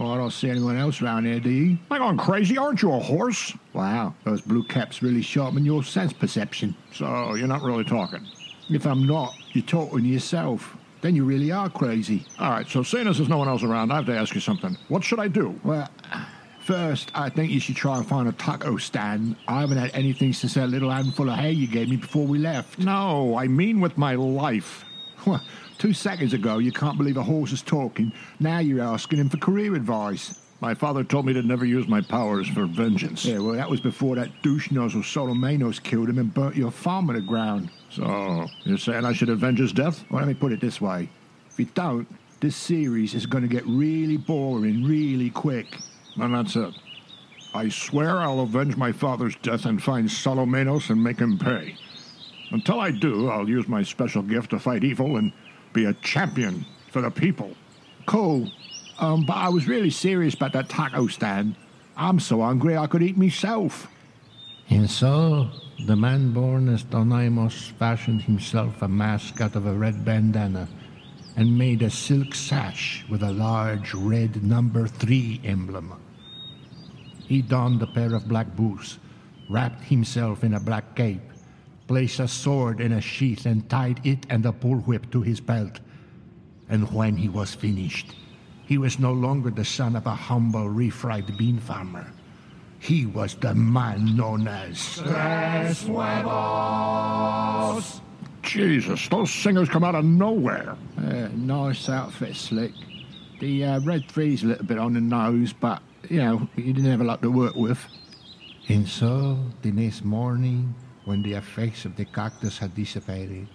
Well, 0.00 0.12
I 0.12 0.16
don't 0.16 0.30
see 0.30 0.48
anyone 0.48 0.78
else 0.78 1.02
around 1.02 1.26
here, 1.26 1.40
do 1.40 1.50
you? 1.50 1.76
Hang 1.90 2.00
on, 2.00 2.16
crazy, 2.16 2.56
aren't 2.56 2.80
you 2.80 2.90
a 2.90 2.98
horse? 2.98 3.54
Wow, 3.74 4.14
those 4.24 4.40
blue 4.40 4.64
caps 4.64 5.02
really 5.02 5.20
sharpen 5.20 5.62
your 5.62 5.84
sense 5.84 6.14
perception. 6.14 6.74
So, 6.90 7.34
you're 7.34 7.46
not 7.46 7.60
really 7.60 7.84
talking? 7.84 8.26
If 8.70 8.86
I'm 8.86 9.06
not, 9.06 9.34
you're 9.52 9.62
talking 9.62 9.98
to 9.98 10.08
yourself. 10.08 10.74
Then 11.02 11.14
you 11.14 11.26
really 11.26 11.52
are 11.52 11.68
crazy. 11.68 12.24
All 12.38 12.50
right, 12.50 12.66
so 12.66 12.82
seeing 12.82 13.08
as 13.08 13.18
there's 13.18 13.28
no 13.28 13.36
one 13.36 13.48
else 13.48 13.62
around, 13.62 13.92
I 13.92 13.96
have 13.96 14.06
to 14.06 14.16
ask 14.16 14.34
you 14.34 14.40
something. 14.40 14.74
What 14.88 15.04
should 15.04 15.20
I 15.20 15.28
do? 15.28 15.60
Well, 15.64 15.86
first, 16.62 17.10
I 17.14 17.28
think 17.28 17.52
you 17.52 17.60
should 17.60 17.76
try 17.76 17.98
and 17.98 18.06
find 18.06 18.26
a 18.26 18.32
taco 18.32 18.78
stand. 18.78 19.36
I 19.48 19.60
haven't 19.60 19.76
had 19.76 19.90
anything 19.92 20.32
since 20.32 20.54
that 20.54 20.70
little 20.70 20.90
handful 20.90 21.28
of 21.28 21.36
hay 21.36 21.52
you 21.52 21.66
gave 21.66 21.90
me 21.90 21.96
before 21.96 22.26
we 22.26 22.38
left. 22.38 22.78
No, 22.78 23.36
I 23.36 23.48
mean 23.48 23.82
with 23.82 23.98
my 23.98 24.14
life. 24.14 24.86
Two 25.80 25.94
seconds 25.94 26.34
ago, 26.34 26.58
you 26.58 26.72
can't 26.72 26.98
believe 26.98 27.16
a 27.16 27.22
horse 27.22 27.52
is 27.52 27.62
talking. 27.62 28.12
Now 28.38 28.58
you're 28.58 28.82
asking 28.82 29.18
him 29.18 29.30
for 29.30 29.38
career 29.38 29.74
advice. 29.74 30.38
My 30.60 30.74
father 30.74 31.02
told 31.02 31.24
me 31.24 31.32
to 31.32 31.40
never 31.40 31.64
use 31.64 31.88
my 31.88 32.02
powers 32.02 32.46
for 32.48 32.66
vengeance. 32.66 33.24
Yeah, 33.24 33.38
well, 33.38 33.54
that 33.54 33.70
was 33.70 33.80
before 33.80 34.14
that 34.16 34.42
douche 34.42 34.70
nozzle 34.70 35.00
Solomenos 35.00 35.82
killed 35.82 36.10
him 36.10 36.18
and 36.18 36.34
burnt 36.34 36.54
your 36.54 36.70
farm 36.70 37.06
to 37.06 37.14
the 37.14 37.22
ground. 37.22 37.70
So, 37.88 38.46
you're 38.64 38.76
saying 38.76 39.06
I 39.06 39.14
should 39.14 39.30
avenge 39.30 39.58
his 39.58 39.72
death? 39.72 40.04
Well, 40.10 40.20
let 40.20 40.28
me 40.28 40.34
put 40.34 40.52
it 40.52 40.60
this 40.60 40.82
way. 40.82 41.08
If 41.48 41.58
you 41.58 41.64
don't, 41.74 42.06
this 42.40 42.56
series 42.56 43.14
is 43.14 43.24
going 43.24 43.42
to 43.42 43.48
get 43.48 43.66
really 43.66 44.18
boring 44.18 44.84
really 44.84 45.30
quick. 45.30 45.78
And 46.16 46.34
that's 46.34 46.56
it. 46.56 46.74
I 47.54 47.70
swear 47.70 48.18
I'll 48.18 48.40
avenge 48.40 48.76
my 48.76 48.92
father's 48.92 49.36
death 49.36 49.64
and 49.64 49.82
find 49.82 50.10
Solomenos 50.10 50.90
and 50.90 51.02
make 51.02 51.20
him 51.20 51.38
pay. 51.38 51.74
Until 52.50 52.80
I 52.80 52.90
do, 52.90 53.30
I'll 53.30 53.48
use 53.48 53.66
my 53.66 53.82
special 53.82 54.20
gift 54.20 54.50
to 54.50 54.58
fight 54.58 54.84
evil 54.84 55.16
and 55.16 55.32
be 55.72 55.84
a 55.84 55.94
champion 55.94 56.64
for 56.90 57.00
the 57.00 57.10
people. 57.10 57.56
Cool. 58.06 58.50
Um, 58.98 59.24
but 59.24 59.36
I 59.36 59.48
was 59.48 59.66
really 59.66 59.90
serious 59.90 60.34
about 60.34 60.52
that 60.52 60.68
taco 60.68 61.06
stand. 61.06 61.56
I'm 61.96 62.20
so 62.20 62.42
hungry 62.42 62.76
I 62.76 62.86
could 62.86 63.02
eat 63.02 63.16
myself. 63.16 63.86
And 64.68 64.90
so, 64.90 65.50
the 65.86 65.96
man 65.96 66.32
born 66.32 66.68
as 66.68 66.82
Don 66.84 67.10
Imus 67.10 67.72
fashioned 67.72 68.22
himself 68.22 68.82
a 68.82 68.88
mask 68.88 69.40
out 69.40 69.56
of 69.56 69.66
a 69.66 69.72
red 69.74 70.04
bandana 70.04 70.68
and 71.36 71.58
made 71.58 71.82
a 71.82 71.90
silk 71.90 72.34
sash 72.34 73.04
with 73.08 73.22
a 73.22 73.32
large 73.32 73.94
red 73.94 74.42
number 74.44 74.86
three 74.86 75.40
emblem. 75.44 75.94
He 77.26 77.42
donned 77.42 77.82
a 77.82 77.86
pair 77.86 78.14
of 78.14 78.28
black 78.28 78.54
boots, 78.56 78.98
wrapped 79.48 79.82
himself 79.84 80.44
in 80.44 80.54
a 80.54 80.60
black 80.60 80.94
cape, 80.94 81.29
placed 81.90 82.20
a 82.20 82.28
sword 82.28 82.80
in 82.80 82.92
a 82.92 83.00
sheath, 83.00 83.46
and 83.46 83.68
tied 83.68 84.00
it 84.06 84.24
and 84.30 84.46
a 84.46 84.52
bullwhip 84.52 85.10
to 85.10 85.22
his 85.22 85.40
belt. 85.40 85.80
And 86.68 86.88
when 86.92 87.16
he 87.16 87.28
was 87.28 87.52
finished, 87.52 88.14
he 88.64 88.78
was 88.78 89.00
no 89.00 89.12
longer 89.12 89.50
the 89.50 89.64
son 89.64 89.96
of 89.96 90.06
a 90.06 90.14
humble 90.14 90.68
refried 90.68 91.36
bean 91.36 91.58
farmer. 91.58 92.06
He 92.78 93.06
was 93.06 93.34
the 93.34 93.56
man 93.56 94.16
known 94.16 94.46
as. 94.46 94.98
Tres 94.98 95.82
huevos. 95.82 97.20
Jesus, 98.42 99.08
those 99.08 99.32
singers 99.32 99.68
come 99.68 99.82
out 99.82 99.96
of 99.96 100.04
nowhere. 100.04 100.76
Uh, 100.96 101.26
nice 101.34 101.88
outfit, 101.88 102.36
Slick. 102.36 102.70
The 103.40 103.64
uh, 103.64 103.80
red 103.80 104.08
three's 104.08 104.44
a 104.44 104.46
little 104.46 104.64
bit 104.64 104.78
on 104.78 104.92
the 104.92 105.00
nose, 105.00 105.52
but, 105.52 105.82
you 106.08 106.18
know, 106.18 106.48
you 106.54 106.72
didn't 106.72 106.88
have 106.92 107.00
a 107.00 107.04
lot 107.04 107.20
to 107.22 107.32
work 107.32 107.56
with. 107.56 107.84
And 108.68 108.86
so, 108.86 109.40
the 109.62 109.72
next 109.72 110.04
morning, 110.04 110.72
when 111.10 111.22
the 111.22 111.32
effects 111.32 111.84
of 111.84 111.96
the 111.96 112.04
cactus 112.04 112.56
had 112.56 112.72
dissipated, 112.72 113.48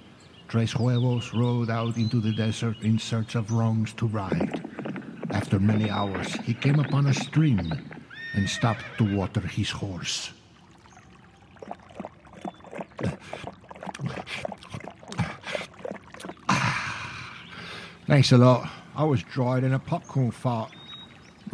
Tres 0.50 0.74
Huevos 0.74 1.34
rode 1.34 1.70
out 1.70 1.96
into 1.96 2.20
the 2.20 2.34
desert 2.34 2.76
in 2.82 3.00
search 3.00 3.36
of 3.36 3.50
wrongs 3.50 3.94
to 3.94 4.08
right. 4.08 4.60
After 5.32 5.58
many 5.58 5.89
hours, 5.89 6.34
he 6.44 6.54
came 6.54 6.80
upon 6.82 7.08
a 7.08 7.13
stream 7.13 7.72
and 8.34 8.50
stopped 8.50 8.84
to 8.98 9.15
water 9.15 9.39
his 9.39 9.70
horse. 9.70 10.34
Thanks 18.06 18.34
a 18.34 18.38
lot. 18.38 18.70
I 18.98 19.06
was 19.06 19.24
dried 19.24 19.63
in 19.63 19.74
a 19.74 19.80
popcorn 19.80 20.32
fart. 20.32 20.74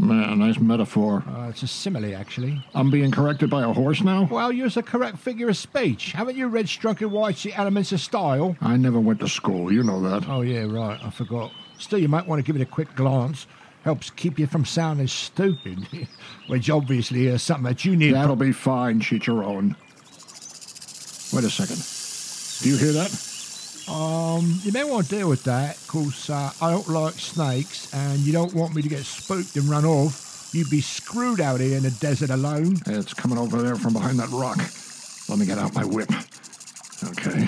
Man, 0.01 0.39
nice 0.39 0.59
metaphor. 0.59 1.23
Uh, 1.27 1.49
it's 1.49 1.61
a 1.61 1.67
simile, 1.67 2.15
actually. 2.15 2.65
I'm 2.73 2.89
being 2.89 3.11
corrected 3.11 3.51
by 3.51 3.61
a 3.61 3.71
horse 3.71 4.01
now? 4.01 4.27
Well, 4.31 4.51
use 4.51 4.75
a 4.75 4.81
correct 4.81 5.19
figure 5.19 5.47
of 5.49 5.57
speech. 5.57 6.13
Haven't 6.13 6.35
you 6.35 6.47
read 6.47 6.65
Strunk 6.65 7.01
and 7.01 7.11
White's 7.11 7.43
The 7.43 7.53
Elements 7.53 7.91
of 7.91 8.01
Style? 8.01 8.57
I 8.61 8.77
never 8.77 8.99
went 8.99 9.19
to 9.19 9.27
school, 9.27 9.71
you 9.71 9.83
know 9.83 10.01
that. 10.01 10.27
Oh, 10.27 10.41
yeah, 10.41 10.63
right. 10.63 10.99
I 11.03 11.11
forgot. 11.11 11.51
Still, 11.77 11.99
you 11.99 12.07
might 12.07 12.25
want 12.25 12.39
to 12.39 12.43
give 12.43 12.59
it 12.59 12.63
a 12.63 12.69
quick 12.69 12.95
glance. 12.95 13.45
Helps 13.83 14.09
keep 14.09 14.39
you 14.39 14.47
from 14.47 14.65
sounding 14.65 15.07
stupid, 15.07 15.87
which 16.47 16.71
obviously 16.71 17.27
is 17.27 17.43
something 17.43 17.65
that 17.65 17.85
you 17.85 17.95
need. 17.95 18.15
That'll 18.15 18.35
be 18.35 18.53
fine, 18.53 19.01
Chicharron. 19.01 19.75
Wait 21.31 21.43
a 21.43 21.49
second. 21.49 22.63
Do 22.63 22.69
you 22.69 22.77
hear 22.77 22.93
that? 22.93 23.30
Um, 23.89 24.59
you 24.63 24.71
may 24.71 24.83
want 24.83 25.09
to 25.09 25.15
deal 25.17 25.29
with 25.29 25.43
that, 25.43 25.77
because 25.85 26.29
uh, 26.29 26.51
I 26.61 26.71
don't 26.71 26.87
like 26.87 27.15
snakes, 27.15 27.93
and 27.93 28.19
you 28.19 28.31
don't 28.31 28.53
want 28.53 28.75
me 28.75 28.81
to 28.81 28.89
get 28.89 29.03
spooked 29.03 29.55
and 29.55 29.65
run 29.65 29.85
off. 29.85 30.49
You'd 30.53 30.69
be 30.69 30.81
screwed 30.81 31.41
out 31.41 31.59
here 31.59 31.77
in 31.77 31.83
the 31.83 31.91
desert 31.91 32.29
alone. 32.29 32.75
It's 32.87 33.13
coming 33.13 33.37
over 33.37 33.61
there 33.61 33.75
from 33.75 33.93
behind 33.93 34.19
that 34.19 34.29
rock. 34.29 34.57
Let 35.29 35.39
me 35.39 35.45
get 35.45 35.57
out 35.57 35.73
my 35.73 35.85
whip. 35.85 36.11
Okay, 37.03 37.47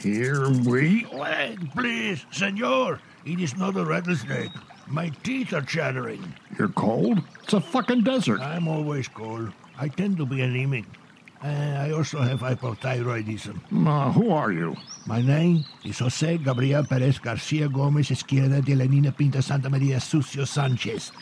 here 0.00 0.48
we. 0.50 1.06
Wait, 1.12 1.58
please, 1.74 2.24
senor. 2.32 3.00
It 3.24 3.40
is 3.40 3.56
not 3.56 3.76
a 3.76 3.84
rattlesnake. 3.84 4.50
My 4.86 5.10
teeth 5.22 5.52
are 5.52 5.60
chattering. 5.60 6.34
You're 6.58 6.68
cold? 6.68 7.20
It's 7.42 7.52
a 7.52 7.60
fucking 7.60 8.02
desert. 8.02 8.40
I'm 8.40 8.66
always 8.66 9.08
cold. 9.08 9.52
I 9.78 9.88
tend 9.88 10.16
to 10.16 10.26
be 10.26 10.40
anemic. 10.40 10.86
Uh, 11.42 11.46
I 11.46 11.92
also 11.92 12.18
have 12.20 12.40
hypothyroidism. 12.40 13.60
Uh, 13.86 14.10
who 14.12 14.30
are 14.30 14.50
you? 14.50 14.74
My 15.06 15.22
name 15.22 15.64
is 15.84 15.98
Jose 16.00 16.38
Gabriel 16.38 16.84
Perez 16.84 17.18
Garcia 17.20 17.68
Gomez 17.68 18.10
Izquierda 18.10 18.60
de 18.64 18.74
la 18.74 18.84
Nina 18.86 19.12
Pinta 19.12 19.40
Santa 19.40 19.70
Maria 19.70 19.98
Sucio 20.00 20.44
Sanchez. 20.46 21.12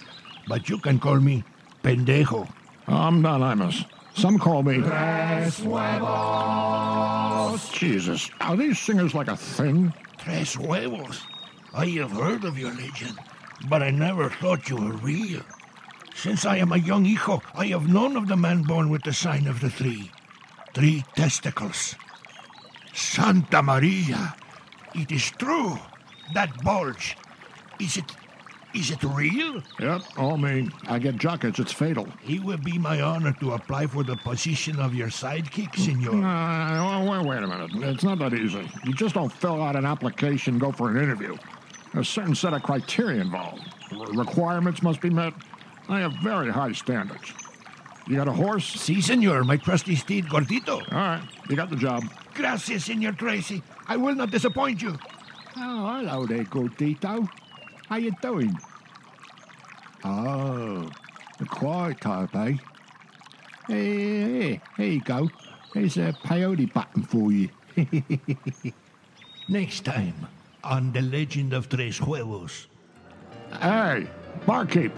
But 0.48 0.68
you 0.70 0.78
can 0.78 0.98
call 0.98 1.20
me 1.20 1.44
Pendejo. 1.82 2.48
I'm 2.88 3.24
Anonymous. 3.26 3.84
Some 4.14 4.38
call 4.38 4.62
me. 4.62 4.78
Tres 4.80 5.60
huevos. 5.60 6.88
Jesus, 7.72 8.30
are 8.40 8.56
these 8.56 8.78
singers 8.78 9.12
like 9.12 9.28
a 9.28 9.36
thing? 9.36 9.92
Tres 10.16 10.54
huevos. 10.54 11.26
I 11.74 11.86
have 12.00 12.12
heard 12.12 12.44
of 12.44 12.58
your 12.58 12.72
legend, 12.72 13.18
but 13.68 13.82
I 13.82 13.90
never 13.90 14.30
thought 14.30 14.70
you 14.70 14.76
were 14.76 14.92
real. 14.92 15.42
Since 16.16 16.46
I 16.46 16.56
am 16.56 16.72
a 16.72 16.78
young 16.78 17.04
hijo, 17.04 17.42
I 17.54 17.66
have 17.66 17.88
known 17.92 18.16
of 18.16 18.26
the 18.26 18.36
man 18.36 18.62
born 18.62 18.88
with 18.88 19.02
the 19.02 19.12
sign 19.12 19.46
of 19.46 19.60
the 19.60 19.68
three. 19.68 20.10
Three 20.72 21.04
testicles. 21.14 21.94
Santa 22.94 23.62
Maria. 23.62 24.34
It 24.94 25.12
is 25.12 25.30
true. 25.32 25.78
That 26.32 26.50
bulge. 26.64 27.18
Is 27.78 27.98
it. 27.98 28.10
Is 28.74 28.90
it 28.90 29.02
real? 29.04 29.62
Yep, 29.78 30.02
all 30.18 30.36
me. 30.36 30.68
I 30.86 30.98
get 30.98 31.16
jackets, 31.16 31.58
it's 31.58 31.72
fatal. 31.72 32.08
It 32.28 32.42
will 32.42 32.58
be 32.58 32.76
my 32.76 33.00
honor 33.00 33.34
to 33.40 33.52
apply 33.52 33.86
for 33.86 34.02
the 34.02 34.16
position 34.16 34.78
of 34.78 34.94
your 34.94 35.08
sidekick, 35.08 35.74
senor. 35.76 36.22
Uh, 36.22 37.04
wait, 37.04 37.26
wait 37.26 37.42
a 37.42 37.46
minute. 37.46 37.70
It's 37.74 38.04
not 38.04 38.18
that 38.18 38.34
easy. 38.34 38.68
You 38.84 38.92
just 38.92 39.14
don't 39.14 39.32
fill 39.32 39.62
out 39.62 39.76
an 39.76 39.86
application 39.86 40.58
go 40.58 40.72
for 40.72 40.90
an 40.90 40.96
interview. 40.98 41.36
There's 41.94 42.08
a 42.08 42.10
certain 42.10 42.34
set 42.34 42.52
of 42.52 42.62
criteria 42.62 43.22
involved. 43.22 43.62
Requirements 44.14 44.82
must 44.82 45.00
be 45.00 45.08
met. 45.08 45.32
I 45.88 46.00
have 46.00 46.14
very 46.14 46.50
high 46.50 46.72
standards. 46.72 47.32
You 48.08 48.16
got 48.16 48.28
a 48.28 48.32
horse? 48.32 48.64
Si, 48.64 49.00
senor. 49.00 49.42
My 49.44 49.56
trusty 49.56 49.96
steed, 49.96 50.26
Gordito. 50.26 50.80
All 50.92 50.98
right, 50.98 51.22
you 51.48 51.56
got 51.56 51.70
the 51.70 51.76
job. 51.76 52.04
Gracias, 52.34 52.84
Senor 52.84 53.12
Tracy. 53.12 53.62
I 53.88 53.96
will 53.96 54.14
not 54.14 54.30
disappoint 54.30 54.82
you. 54.82 54.96
Oh, 55.56 55.96
hello 55.96 56.26
there, 56.26 56.44
Gordito. 56.44 57.28
How 57.88 57.96
you 57.96 58.12
doing? 58.22 58.56
Oh, 60.04 60.88
the 61.38 61.46
quiet 61.46 62.00
type, 62.00 62.34
eh? 62.36 62.52
Hey, 63.66 64.30
hey, 64.30 64.60
here 64.76 64.86
you 64.86 65.00
go. 65.00 65.28
There's 65.74 65.96
a 65.96 66.12
peyote 66.24 66.72
button 66.72 67.02
for 67.02 67.32
you. 67.32 67.48
Next 69.48 69.84
time 69.84 70.26
on 70.62 70.92
The 70.92 71.02
Legend 71.02 71.52
of 71.52 71.68
Tres 71.68 71.98
Huevos. 71.98 72.68
Hey, 73.60 74.06
barkeep. 74.46 74.92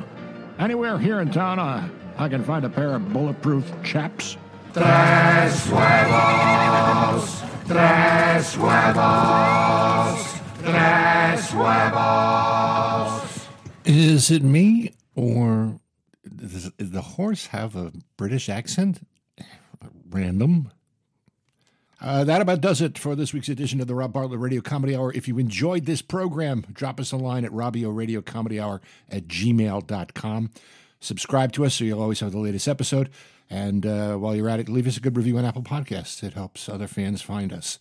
Anywhere 0.59 0.99
here 0.99 1.21
in 1.21 1.31
town 1.31 1.61
uh, 1.61 1.89
I 2.17 2.29
can 2.29 2.43
find 2.43 2.65
a 2.65 2.69
pair 2.69 2.97
of 2.97 3.13
bulletproof 3.13 3.65
chaps? 3.85 4.37
Tres 4.73 5.67
huevos, 5.69 7.43
tres 7.67 8.55
huevos, 8.57 10.41
tres 10.65 11.51
huevos. 11.53 13.47
Is 13.85 14.31
it 14.33 14.43
me, 14.43 14.93
or 15.15 15.79
does 16.37 16.71
does 16.71 16.91
the 16.91 17.03
horse 17.03 17.47
have 17.47 17.77
a 17.77 17.93
British 18.17 18.49
accent? 18.49 19.07
Random. 20.11 20.73
Uh, 22.01 22.23
that 22.25 22.41
about 22.41 22.61
does 22.61 22.81
it 22.81 22.97
for 22.97 23.17
this 23.17 23.33
week's 23.33 23.49
edition 23.49 23.81
of 23.81 23.89
the 23.89 23.95
Rob 23.95 24.13
Bartlett 24.13 24.39
Radio 24.39 24.61
Comedy 24.61 24.95
Hour. 24.95 25.13
If 25.15 25.27
you 25.27 25.39
enjoyed 25.39 25.85
this 25.85 26.01
program, 26.01 26.65
drop 26.73 27.01
us 27.01 27.11
a 27.11 27.17
line 27.17 27.45
at 27.45 27.51
Robio 27.51 27.95
Radio 27.95 28.23
Comedy 28.23 28.61
Hour 28.61 28.81
at 29.11 29.27
gmail.com. 29.27 30.51
Subscribe 31.01 31.53
to 31.53 31.65
us 31.65 31.75
so 31.75 31.85
you'll 31.85 32.03
always 32.03 32.21
have 32.21 32.33
the 32.33 32.39
latest 32.39 32.69
episode. 32.69 33.11
And 33.51 33.85
uh, 33.85 34.17
while 34.17 34.37
you're 34.37 34.49
at 34.49 34.61
it, 34.61 34.69
leave 34.69 34.87
us 34.87 34.97
a 34.97 35.01
good 35.01 35.17
review 35.17 35.39
on 35.39 35.45
Apple 35.45 35.63
Podcasts. 35.63 36.23
It 36.23 36.35
helps 36.35 36.69
other 36.69 36.87
fans 36.87 37.21
find 37.23 37.53
us. 37.53 37.79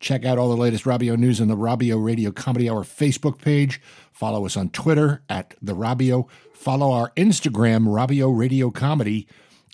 Check 0.00 0.24
out 0.24 0.38
all 0.38 0.48
the 0.48 0.56
latest 0.56 0.84
Robio 0.84 1.16
news 1.16 1.40
on 1.40 1.48
the 1.48 1.56
Robio 1.56 2.02
Radio 2.02 2.30
Comedy 2.30 2.70
Hour 2.70 2.84
Facebook 2.84 3.40
page. 3.40 3.80
Follow 4.12 4.46
us 4.46 4.56
on 4.56 4.68
Twitter 4.70 5.22
at 5.28 5.54
the 5.60 5.74
Robio. 5.74 6.28
Follow 6.52 6.92
our 6.92 7.10
Instagram, 7.16 7.86
Robio 7.86 8.36
Radio 8.36 8.70
Comedy, 8.70 9.26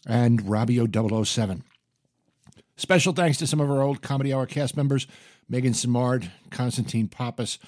and 0.07 0.43
Robio 0.45 1.27
007. 1.27 1.65
Special 2.77 3.13
thanks 3.13 3.39
to 3.39 3.47
some 3.47 3.61
of 3.61 3.71
our 3.71 3.83
old 3.83 4.03
Comedy 4.03 4.33
Hour 4.33 4.47
cast 4.47 4.77
members, 4.77 5.07
Megan 5.49 5.75
Simard, 5.75 6.31
Constantine 6.51 7.09
Pappas, 7.09 7.59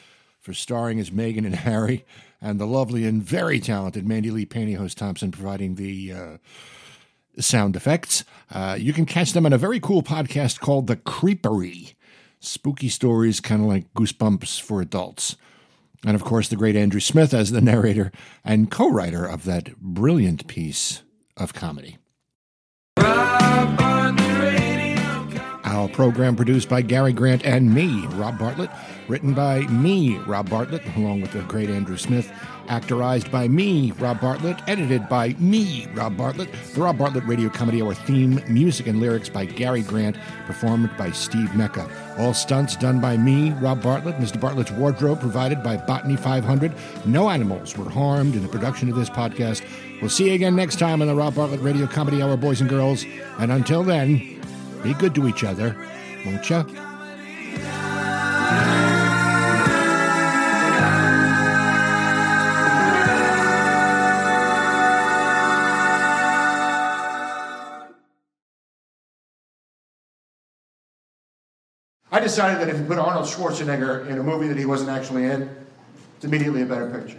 for 0.41 0.53
starring 0.53 0.99
as 0.99 1.11
Meghan 1.11 1.47
and 1.47 1.55
Harry, 1.67 2.05
and 2.41 2.61
the 2.61 2.67
lovely 2.67 3.05
and 3.05 3.23
very 3.23 3.61
talented 3.61 4.07
Mandy 4.07 4.31
Lee 4.31 4.47
Pantyhose 4.47 4.95
Thompson 4.95 5.31
providing 5.31 5.77
the 5.77 6.13
uh, 6.13 6.37
sound 7.39 7.77
effects. 7.77 8.25
Uh, 8.51 8.77
you 8.79 8.93
can 8.93 9.07
catch 9.07 9.33
them 9.33 9.47
on 9.47 9.53
a 9.53 9.59
very 9.59 9.81
cool 9.81 10.03
podcast 10.03 10.61
called 10.61 10.87
The 10.87 10.97
Creepery. 10.97 11.95
Spooky 12.41 12.89
stories, 12.89 13.41
kind 13.41 13.63
of 13.63 13.67
like 13.67 13.93
Goosebumps 13.95 14.61
for 14.61 14.81
adults. 14.81 15.37
And 16.05 16.15
of 16.15 16.23
course, 16.23 16.49
the 16.49 16.57
great 16.57 16.77
Andrew 16.77 17.01
Smith 17.01 17.33
as 17.33 17.51
the 17.51 17.61
narrator 17.61 18.13
and 18.45 18.71
co 18.71 18.91
writer 18.91 19.25
of 19.25 19.45
that 19.45 19.77
brilliant 19.79 20.47
piece 20.47 21.03
of 21.37 21.55
comedy. 21.55 21.97
Our 25.67 25.89
program 25.89 26.37
produced 26.37 26.69
by 26.69 26.83
Gary 26.83 27.13
Grant 27.13 27.45
and 27.45 27.75
me, 27.75 28.07
Rob 28.13 28.39
Bartlett. 28.39 28.71
Written 29.09 29.35
by 29.35 29.63
me, 29.63 30.17
Rob 30.19 30.49
Bartlett, 30.49 30.83
along 30.97 31.23
with 31.23 31.33
the 31.33 31.41
great 31.43 31.69
Andrew 31.69 31.97
Smith. 31.97 32.31
Actorized 32.69 33.33
by 33.33 33.49
me, 33.49 33.91
Rob 33.99 34.21
Bartlett. 34.21 34.57
Edited 34.69 35.09
by 35.09 35.35
me, 35.41 35.89
Rob 35.93 36.17
Bartlett. 36.17 36.53
The 36.73 36.81
Rob 36.81 36.99
Bartlett 36.99 37.25
Radio 37.25 37.49
Comedy 37.49 37.83
Hour 37.83 37.95
theme, 37.95 38.41
music 38.49 38.87
and 38.87 39.01
lyrics 39.01 39.29
by 39.29 39.45
Gary 39.45 39.83
Grant, 39.83 40.17
performed 40.47 40.89
by 40.97 41.11
Steve 41.11 41.53
Mecca. 41.57 41.89
All 42.17 42.33
stunts 42.33 42.77
done 42.77 43.01
by 43.01 43.17
me, 43.17 43.51
Rob 43.55 43.83
Bartlett. 43.83 44.17
Mr. 44.17 44.41
Bartlett's 44.41 44.71
wardrobe 44.71 45.21
provided 45.21 45.65
by 45.65 45.77
Botany 45.77 46.17
500. 46.17 46.73
No 47.07 47.29
animals 47.29 47.77
were 47.77 47.91
harmed 47.91 48.37
in 48.37 48.43
the 48.43 48.49
production 48.49 48.89
of 48.89 48.95
this 48.95 49.11
podcast. 49.11 49.65
We'll 50.01 50.11
see 50.11 50.29
you 50.29 50.35
again 50.35 50.55
next 50.55 50.79
time 50.79 51.03
on 51.03 51.09
the 51.09 51.15
Rob 51.15 51.35
Bartlett 51.35 51.61
Radio 51.61 51.89
Comedy 51.89 52.23
Hour, 52.23 52.37
boys 52.37 52.61
and 52.61 52.71
girls. 52.71 53.05
And 53.39 53.51
until 53.51 53.83
then, 53.83 54.36
be 54.87 54.95
good 54.95 55.15
to 55.17 55.27
each 55.27 55.43
other, 55.43 55.77
won't 56.25 56.49
ya? 56.49 56.65
I 72.13 72.21
decided 72.21 72.61
that 72.61 72.69
if 72.69 72.79
you 72.79 72.85
put 72.85 72.99
Arnold 72.99 73.27
Schwarzenegger 73.27 74.09
in 74.09 74.19
a 74.19 74.23
movie 74.23 74.47
that 74.47 74.57
he 74.57 74.67
wasn't 74.67 74.91
actually 74.91 75.25
in, 75.25 75.51
it's 76.15 76.25
immediately 76.25 76.63
a 76.63 76.67
better 76.67 76.89
picture. 76.89 77.19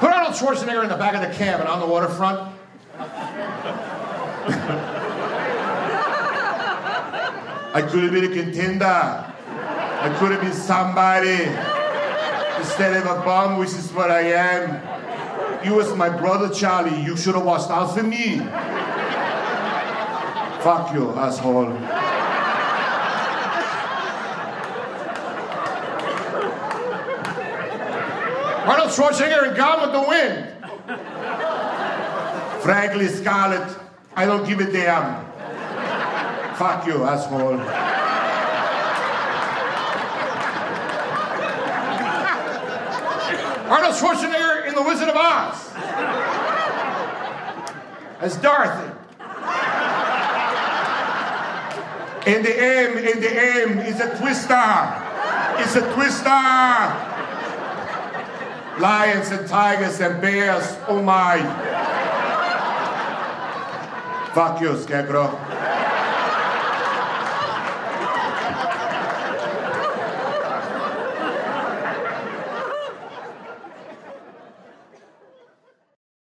put 0.00 0.10
Arnold 0.10 0.34
Schwarzenegger 0.34 0.82
in 0.82 0.88
the 0.88 0.96
back 0.96 1.14
of 1.14 1.20
the 1.20 1.36
cab 1.36 1.60
and 1.60 1.68
on 1.68 1.78
the 1.78 1.86
waterfront. 1.86 2.53
I 7.74 7.82
could 7.90 8.02
have 8.04 8.12
been 8.12 8.24
a 8.24 8.34
contender. 8.34 8.84
I 8.84 10.14
could 10.18 10.32
have 10.32 10.40
been 10.42 10.52
somebody. 10.52 11.48
Instead 12.58 12.96
of 12.96 13.06
a 13.06 13.20
bum, 13.24 13.58
which 13.58 13.70
is 13.70 13.92
what 13.92 14.10
I 14.10 14.20
am. 14.20 14.80
You 15.64 15.74
was 15.74 15.94
my 15.96 16.10
brother, 16.10 16.52
Charlie. 16.54 17.00
You 17.02 17.16
should 17.16 17.34
have 17.34 17.44
watched 17.44 17.70
out 17.70 17.94
for 17.94 18.02
me. 18.02 18.38
Fuck 20.62 20.92
you, 20.94 21.10
asshole. 21.12 21.72
Arnold 28.66 28.90
Schwarzenegger 28.90 29.48
and 29.48 29.56
Gone 29.56 29.80
with 29.82 29.92
the 29.92 30.00
Wind. 30.08 30.50
Frankly, 32.62 33.08
Scarlett, 33.08 33.76
I 34.16 34.26
don't 34.26 34.46
give 34.46 34.60
a 34.60 34.70
damn. 34.70 35.24
Fuck 36.54 36.86
you, 36.86 37.02
asshole. 37.04 37.58
Arnold 43.68 43.94
Schwarzenegger 43.96 44.68
in 44.68 44.74
The 44.74 44.82
Wizard 44.82 45.08
of 45.08 45.16
Oz. 45.16 45.72
As 48.20 48.36
Dorothy. 48.36 48.92
In 52.30 52.42
the 52.42 52.56
M, 52.56 52.98
in 52.98 53.20
the 53.20 53.30
M 53.30 53.78
is 53.80 54.00
a 54.00 54.16
twister. 54.18 55.04
It's 55.58 55.74
a 55.74 55.92
twister. 55.92 56.30
Lions 58.80 59.30
and 59.30 59.48
tigers 59.48 60.00
and 60.00 60.22
bears, 60.22 60.76
oh 60.88 61.02
my. 61.02 61.73
Fuck 64.34 64.60
you, 64.60 64.76
Scarecrow. 64.76 65.53